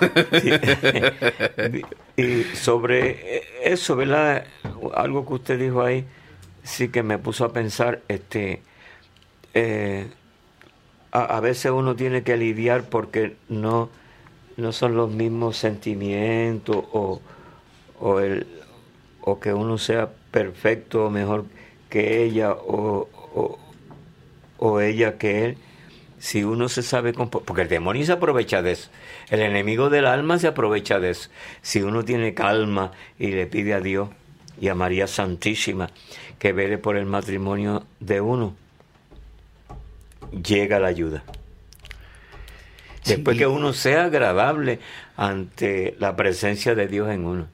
[2.18, 4.46] y sobre eso, ¿verdad?
[4.96, 6.06] Algo que usted dijo ahí,
[6.64, 8.62] sí que me puso a pensar, este,
[9.54, 10.08] eh,
[11.12, 13.90] a, veces uno tiene que lidiar porque no,
[14.58, 17.22] no son los mismos sentimientos o,
[18.00, 18.48] o, el,
[19.22, 21.46] o que uno sea perfecto o mejor
[21.90, 23.60] que ella o, o,
[24.58, 25.58] o ella que él
[26.20, 28.90] si uno se sabe porque el demonio se aprovecha de eso,
[29.30, 31.30] el enemigo del alma se aprovecha de eso.
[31.62, 34.10] Si uno tiene calma y le pide a Dios
[34.60, 35.90] y a María Santísima
[36.38, 38.56] que vele por el matrimonio de uno,
[40.32, 41.24] llega la ayuda.
[43.06, 44.80] Después que uno sea agradable
[45.16, 47.48] ante la presencia de Dios en uno.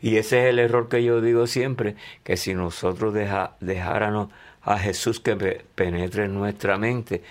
[0.00, 4.28] Y ese es el error que yo digo siempre, que si nosotros deja, dejáramos
[4.62, 5.36] a Jesús que
[5.74, 7.22] penetre en nuestra mente,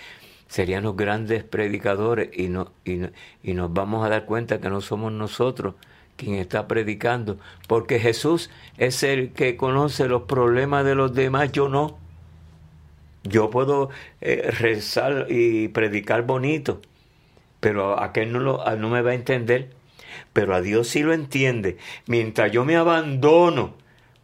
[0.48, 3.00] serían los grandes predicadores y, no, y,
[3.42, 5.74] y nos vamos a dar cuenta que no somos nosotros
[6.16, 11.68] quien está predicando, porque Jesús es el que conoce los problemas de los demás, yo
[11.68, 11.98] no.
[13.24, 16.80] Yo puedo eh, rezar y predicar bonito,
[17.60, 19.70] pero aquel no, lo, no me va a entender.
[20.32, 21.76] Pero a Dios sí lo entiende.
[22.06, 23.74] Mientras yo me abandono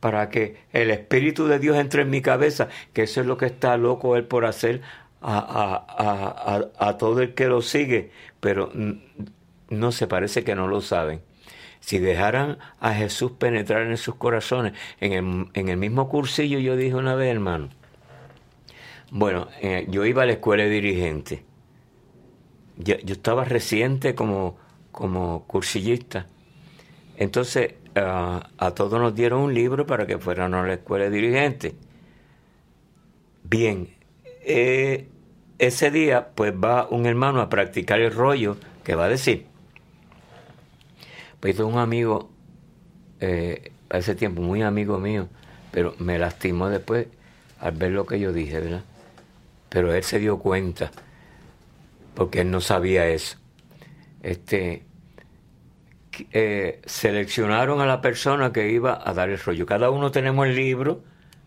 [0.00, 3.46] para que el Espíritu de Dios entre en mi cabeza, que eso es lo que
[3.46, 4.82] está loco Él por hacer
[5.20, 8.70] a, a, a, a todo el que lo sigue, pero
[9.68, 11.22] no se parece que no lo saben.
[11.80, 16.76] Si dejaran a Jesús penetrar en sus corazones, en el, en el mismo cursillo yo
[16.76, 17.70] dije una vez, hermano,
[19.10, 21.44] bueno, eh, yo iba a la escuela de dirigente.
[22.76, 24.56] Yo, yo estaba reciente como,
[24.92, 26.26] como cursillista.
[27.16, 31.74] Entonces, a todos nos dieron un libro para que fueran a la escuela de dirigente.
[33.42, 33.88] Bien,
[34.42, 35.08] eh,
[35.58, 39.46] ese día pues va un hermano a practicar el rollo que va a decir.
[41.40, 42.30] Pues un amigo,
[43.20, 45.28] eh, hace tiempo, muy amigo mío,
[45.72, 47.08] pero me lastimó después
[47.58, 48.84] al ver lo que yo dije, ¿verdad?
[49.70, 50.90] Pero él se dio cuenta,
[52.14, 53.38] porque él no sabía eso.
[54.22, 54.82] Este,
[56.32, 59.64] eh, seleccionaron a la persona que iba a dar el rollo.
[59.64, 61.02] Cada uno tenemos el libro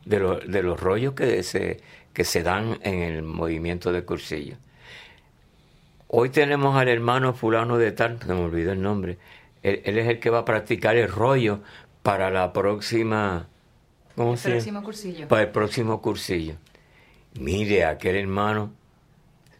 [0.05, 1.81] de, de los rollos que se,
[2.13, 4.55] que se dan en el movimiento de cursillo.
[6.07, 9.17] Hoy tenemos al hermano fulano de tal, se me olvidó el nombre,
[9.63, 11.61] él, es el que va a practicar el rollo
[12.03, 13.47] para la próxima...
[14.15, 15.27] ¿Cómo se próximo cursillo.
[15.27, 16.55] Para el próximo cursillo.
[17.39, 18.73] Mire, aquel hermano,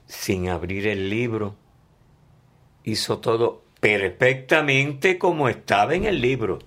[0.05, 1.55] sin abrir el libro,
[2.83, 6.59] hizo todo perfectamente como estaba en el libro.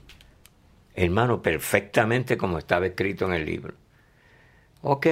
[0.94, 3.74] Hermano, perfectamente como estaba escrito en el libro.
[4.82, 5.06] Ok.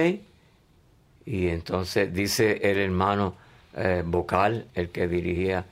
[1.25, 3.35] Y entonces dice el hermano
[3.75, 5.65] eh, vocal, el que dirigía,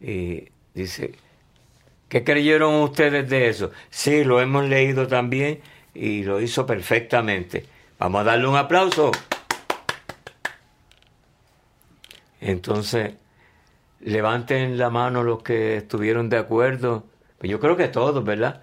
[0.00, 1.12] y dice,
[2.08, 3.70] ¿Qué creyeron ustedes de eso?
[3.90, 5.60] Sí, lo hemos leído también
[5.94, 7.66] y lo hizo perfectamente.
[7.98, 9.12] Vamos a darle un aplauso.
[12.40, 13.14] Entonces,
[14.00, 17.04] levanten la mano los que estuvieron de acuerdo.
[17.38, 18.62] Pues yo creo que todos, ¿verdad?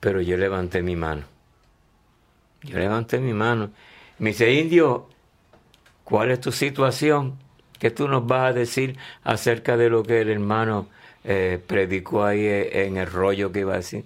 [0.00, 1.24] Pero yo levanté mi mano.
[2.62, 3.70] Yo levanté mi mano.
[4.18, 5.08] Me dice, indio,
[6.04, 7.38] ¿cuál es tu situación?
[7.78, 10.88] ¿Qué tú nos vas a decir acerca de lo que el hermano
[11.30, 14.04] eh, predicó ahí eh, en el rollo que iba a decir.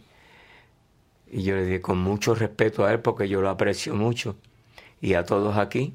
[1.31, 4.37] Y yo le dije con mucho respeto a él porque yo lo aprecio mucho
[5.01, 5.95] y a todos aquí,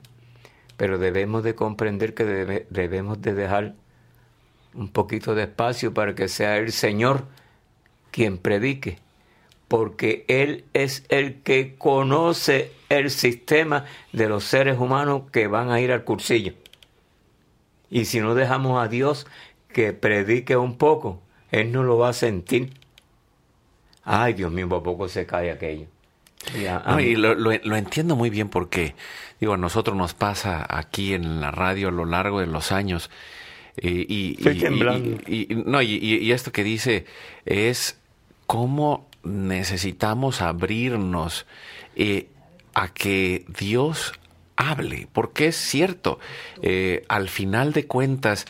[0.77, 2.23] pero debemos de comprender que
[2.69, 3.73] debemos de dejar
[4.73, 7.25] un poquito de espacio para que sea el Señor
[8.11, 8.99] quien predique,
[9.67, 15.81] porque Él es el que conoce el sistema de los seres humanos que van a
[15.81, 16.53] ir al cursillo.
[17.89, 19.27] Y si no dejamos a Dios
[19.69, 21.21] que predique un poco,
[21.51, 22.73] él no lo va a sentir.
[24.03, 25.87] Ay, Dios mío, por poco se cae aquello.
[26.99, 28.95] Y lo, entiendo muy bien porque,
[29.39, 33.09] digo, a nosotros nos pasa aquí en la radio a lo largo de los años.
[33.79, 34.37] y,
[35.27, 37.05] y, no, y, esto que dice
[37.45, 37.99] es
[38.47, 41.45] cómo necesitamos abrirnos
[41.95, 42.29] eh,
[42.73, 44.13] a que Dios
[44.55, 46.19] hable, porque es cierto,
[46.61, 48.45] eh, al final de cuentas,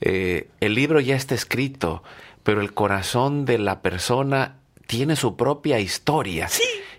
[0.00, 2.02] eh, el libro ya está escrito,
[2.42, 6.48] pero el corazón de la persona tiene su propia historia.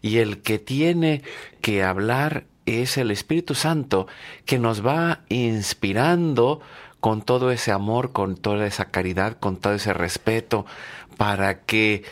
[0.02, 1.22] Y el que tiene
[1.62, 4.08] que hablar es el Espíritu Santo
[4.46, 6.62] que nos va inspirando
[7.00, 10.66] con todo ese amor, con toda esa caridad, con todo ese respeto,
[11.18, 12.04] para que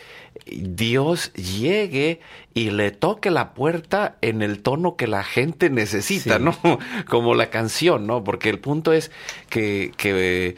[0.46, 2.20] Dios llegue
[2.54, 6.56] y le toque la puerta en el tono que la gente necesita, ¿no?
[7.08, 8.24] Como la canción, ¿no?
[8.24, 9.10] Porque el punto es
[9.50, 10.56] que, que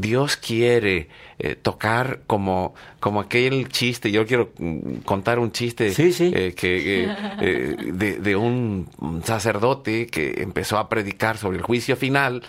[0.00, 1.08] Dios quiere
[1.42, 4.10] eh, tocar como, como aquel chiste.
[4.10, 7.08] Yo quiero mm, contar un chiste eh, que,
[7.40, 7.76] eh,
[8.20, 8.86] de, un
[9.24, 12.42] sacerdote que empezó a predicar sobre el juicio final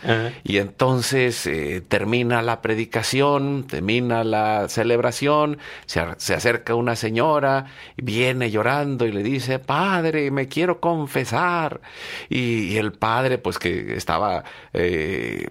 [0.44, 1.50] y entonces
[1.88, 9.24] termina la predicación, termina la celebración, se, se, acerca una señora, viene llorando y le
[9.24, 11.80] dice, Padre, me quiero confesar.
[12.28, 14.44] Y, y el padre, pues que estaba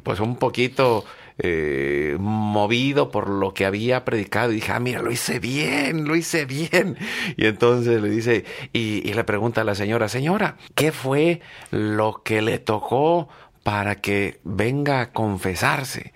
[0.03, 1.07] pues un poquito
[1.43, 6.14] eh, movido por lo que había predicado y dije, ah, mira, lo hice bien, lo
[6.14, 6.99] hice bien.
[7.36, 12.43] Y entonces le dice, y, le pregunta a la señora, señora, ¿qué fue lo que
[12.43, 13.28] le tocó
[13.62, 16.12] para que venga a confesarse?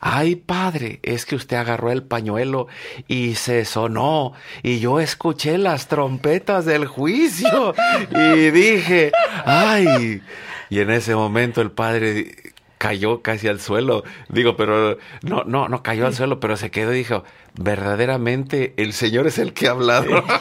[0.00, 2.68] Ay, padre, es que usted agarró el pañuelo
[3.08, 4.32] y se sonó
[4.62, 7.74] y yo escuché las trompetas del juicio
[8.10, 9.12] y dije,
[9.44, 10.22] ay.
[10.70, 14.04] Y en ese momento el padre cayó casi al suelo.
[14.28, 17.24] Digo, pero no, no, no cayó al suelo, pero se quedó y dijo,
[17.58, 20.24] verdaderamente el Señor es el que ha hablado.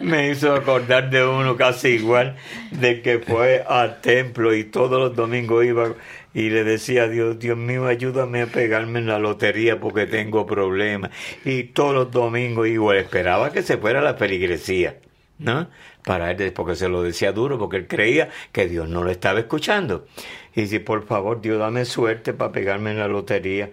[0.00, 2.36] Me hizo acordar de uno casi igual,
[2.70, 5.94] de que fue al templo y todos los domingos iba
[6.32, 10.46] y le decía a Dios, Dios mío, ayúdame a pegarme en la lotería porque tengo
[10.46, 11.10] problemas.
[11.44, 14.96] Y todos los domingos igual esperaba que se fuera a la feligresía,
[15.40, 15.68] ¿no?
[16.04, 19.40] Para él, porque se lo decía duro, porque él creía que Dios no lo estaba
[19.40, 20.06] escuchando.
[20.54, 23.70] Y si por favor, Dios, dame suerte para pegarme en la lotería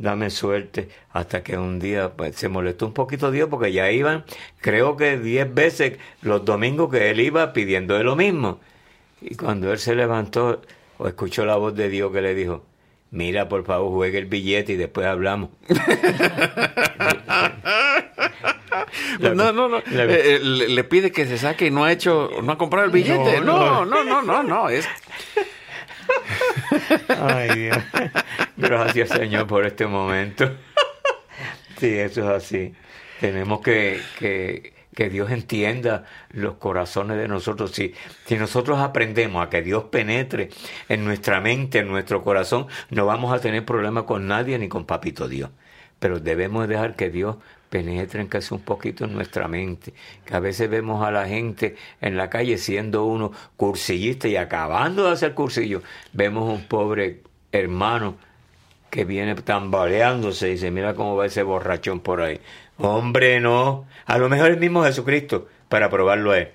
[0.00, 4.24] dame suerte, hasta que un día pues, se molestó un poquito Dios porque ya iban,
[4.60, 8.60] creo que diez veces los domingos que él iba pidiendo de lo mismo.
[9.20, 10.62] Y cuando él se levantó,
[10.96, 12.64] o escuchó la voz de Dios que le dijo,
[13.10, 15.50] mira, por favor, juegue el billete y después hablamos.
[19.20, 19.78] no, no, no.
[19.78, 22.92] Eh, eh, le, pide que se saque y no ha hecho, no ha comprado el
[22.92, 23.40] billete.
[23.40, 24.68] No, no, no, no, no.
[24.68, 24.88] Es...
[27.08, 27.78] Ay, Dios.
[28.56, 30.50] Gracias, Señor, por este momento.
[31.78, 32.74] Sí, eso es así.
[33.20, 37.72] Tenemos que, que que Dios entienda los corazones de nosotros.
[37.72, 37.94] Si,
[38.26, 40.50] si nosotros aprendemos a que Dios penetre
[40.88, 44.86] en nuestra mente, en nuestro corazón, no vamos a tener problema con nadie ni con
[44.86, 45.50] Papito Dios.
[45.98, 47.36] Pero debemos dejar que Dios
[47.70, 49.94] penetre en casi un poquito en nuestra mente.
[50.24, 55.06] Que a veces vemos a la gente en la calle siendo uno cursillista y acabando
[55.06, 58.16] de hacer cursillo, vemos un pobre hermano
[58.90, 62.40] que viene tambaleándose y dice, mira cómo va ese borrachón por ahí.
[62.76, 63.86] Hombre, no.
[64.04, 66.48] A lo mejor el mismo Jesucristo para probarlo a él.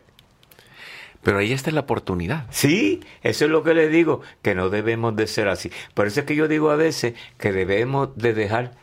[1.23, 2.45] Pero ahí está la oportunidad.
[2.51, 5.71] Sí, eso es lo que le digo, que no debemos de ser así.
[5.95, 8.73] Por eso es que yo digo a veces que debemos de dejar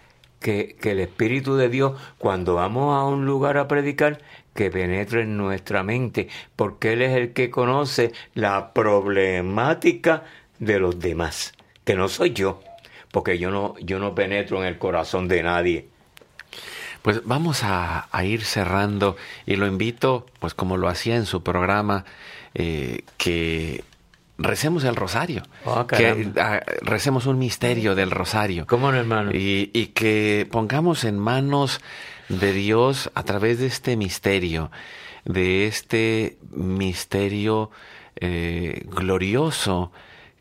[0.43, 4.21] que, el Espíritu de Dios, cuando vamos a un lugar a predicar,
[4.55, 10.25] que penetre en nuestra mente, porque Él es el que conoce la problemática
[10.59, 12.61] de los demás, que no soy yo,
[13.11, 15.89] porque yo no, yo no penetro en el corazón de nadie.
[17.01, 19.17] Pues vamos a, ir cerrando
[19.47, 22.05] y lo invito, pues como lo hacía en su programa,
[22.55, 23.83] eh, que
[24.43, 28.67] recemos el rosario, ah, que ah, recemos un misterio del rosario.
[28.67, 29.31] ¿Cómo no, hermano?
[29.33, 31.81] Y, y, que pongamos en manos
[32.29, 34.71] de Dios a través de este misterio,
[35.25, 37.71] de este misterio
[38.17, 39.93] eh, glorioso,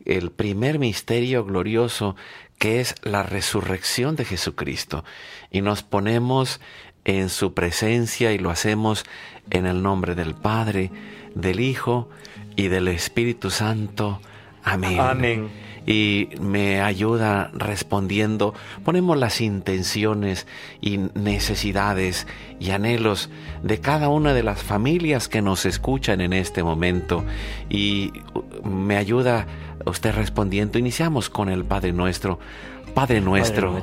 [0.04, 2.16] el primer misterio glorioso
[2.58, 5.04] que es la resurrección de Jesucristo.
[5.50, 6.60] Y nos ponemos
[7.04, 9.04] en su presencia y lo hacemos
[9.50, 10.90] en el nombre del Padre,
[11.34, 12.08] del Hijo
[12.56, 14.20] y del Espíritu Santo.
[14.64, 15.00] Amén.
[15.00, 15.48] Amén.
[15.84, 20.46] Y me ayuda respondiendo, ponemos las intenciones
[20.80, 22.28] y necesidades
[22.60, 23.30] y anhelos
[23.64, 27.24] de cada una de las familias que nos escuchan en este momento
[27.68, 28.12] y
[28.62, 29.48] me ayuda
[29.84, 32.38] usted respondiendo, iniciamos con el Padre nuestro.
[32.94, 33.82] Padre nuestro,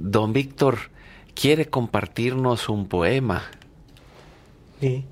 [0.00, 0.78] Don Víctor
[1.34, 3.42] quiere compartirnos un poema.
[4.80, 5.04] Sí.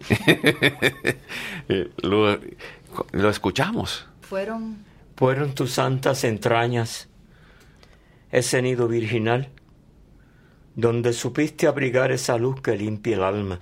[1.98, 2.38] lo,
[3.12, 4.06] lo escuchamos.
[4.22, 4.90] Fueron
[5.20, 7.06] Fueron tus santas entrañas
[8.32, 9.50] ese nido virginal
[10.74, 13.60] donde supiste abrigar esa luz que limpia el alma.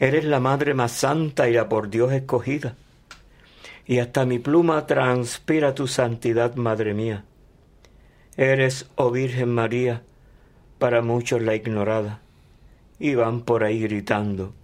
[0.00, 2.74] Eres la madre más santa y la por Dios escogida.
[3.86, 7.22] Y hasta mi pluma transpira tu santidad, madre mía.
[8.40, 10.02] Eres, oh Virgen María,
[10.78, 12.22] para muchos la ignorada.
[12.98, 14.54] Y van por ahí gritando,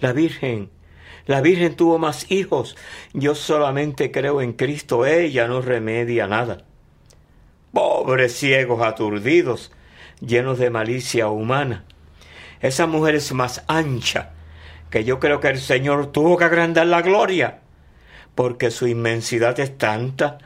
[0.00, 0.68] la Virgen,
[1.26, 2.76] la Virgen tuvo más hijos.
[3.12, 6.64] Yo solamente creo en Cristo, ella no remedia nada.
[7.72, 9.70] Pobres ciegos aturdidos,
[10.20, 11.84] llenos de malicia humana.
[12.60, 14.32] Esa mujer es más ancha,
[14.90, 17.60] que yo creo que el Señor tuvo que agrandar la gloria,
[18.34, 20.38] porque su inmensidad es tanta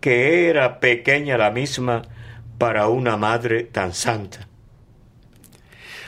[0.00, 2.00] que era pequeña la misma
[2.60, 4.46] para una madre tan santa.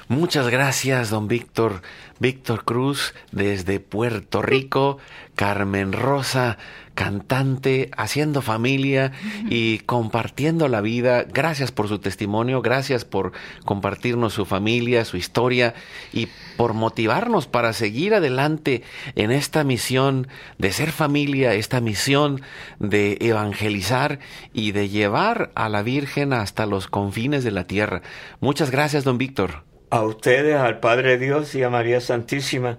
[0.06, 1.80] Muchas gracias, don Víctor.
[2.18, 4.98] Víctor Cruz, desde Puerto Rico,
[5.34, 6.58] Carmen Rosa,
[6.94, 9.12] cantante, haciendo familia
[9.48, 11.24] y compartiendo la vida.
[11.24, 13.32] Gracias por su testimonio, gracias por
[13.64, 15.74] compartirnos su familia, su historia
[16.12, 18.82] y por motivarnos para seguir adelante
[19.14, 20.28] en esta misión
[20.58, 22.42] de ser familia, esta misión
[22.78, 24.18] de evangelizar
[24.52, 28.02] y de llevar a la Virgen hasta los confines de la tierra.
[28.40, 29.64] Muchas gracias, don Víctor.
[29.90, 32.78] A ustedes, al Padre Dios y a María Santísima,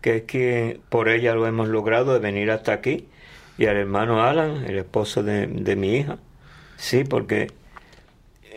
[0.00, 3.08] que es que por ella lo hemos logrado de venir hasta aquí,
[3.58, 6.18] y al hermano Alan, el esposo de, de mi hija.
[6.76, 7.48] Sí, porque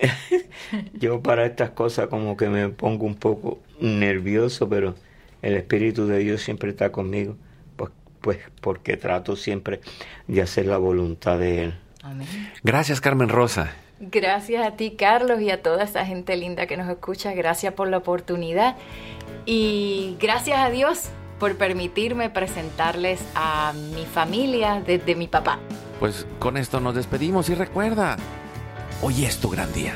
[0.93, 4.95] yo para estas cosas como que me pongo un poco nervioso, pero
[5.41, 7.35] el Espíritu de Dios siempre está conmigo,
[7.75, 7.91] pues,
[8.21, 9.81] pues porque trato siempre
[10.27, 11.79] de hacer la voluntad de Él.
[12.01, 12.27] Amén.
[12.63, 13.73] Gracias, Carmen Rosa.
[13.99, 17.33] Gracias a ti, Carlos, y a toda esa gente linda que nos escucha.
[17.33, 18.75] Gracias por la oportunidad.
[19.45, 21.09] Y gracias a Dios
[21.39, 25.59] por permitirme presentarles a mi familia desde mi papá.
[25.99, 28.17] Pues con esto nos despedimos y recuerda,
[29.01, 29.93] hoy es tu gran día.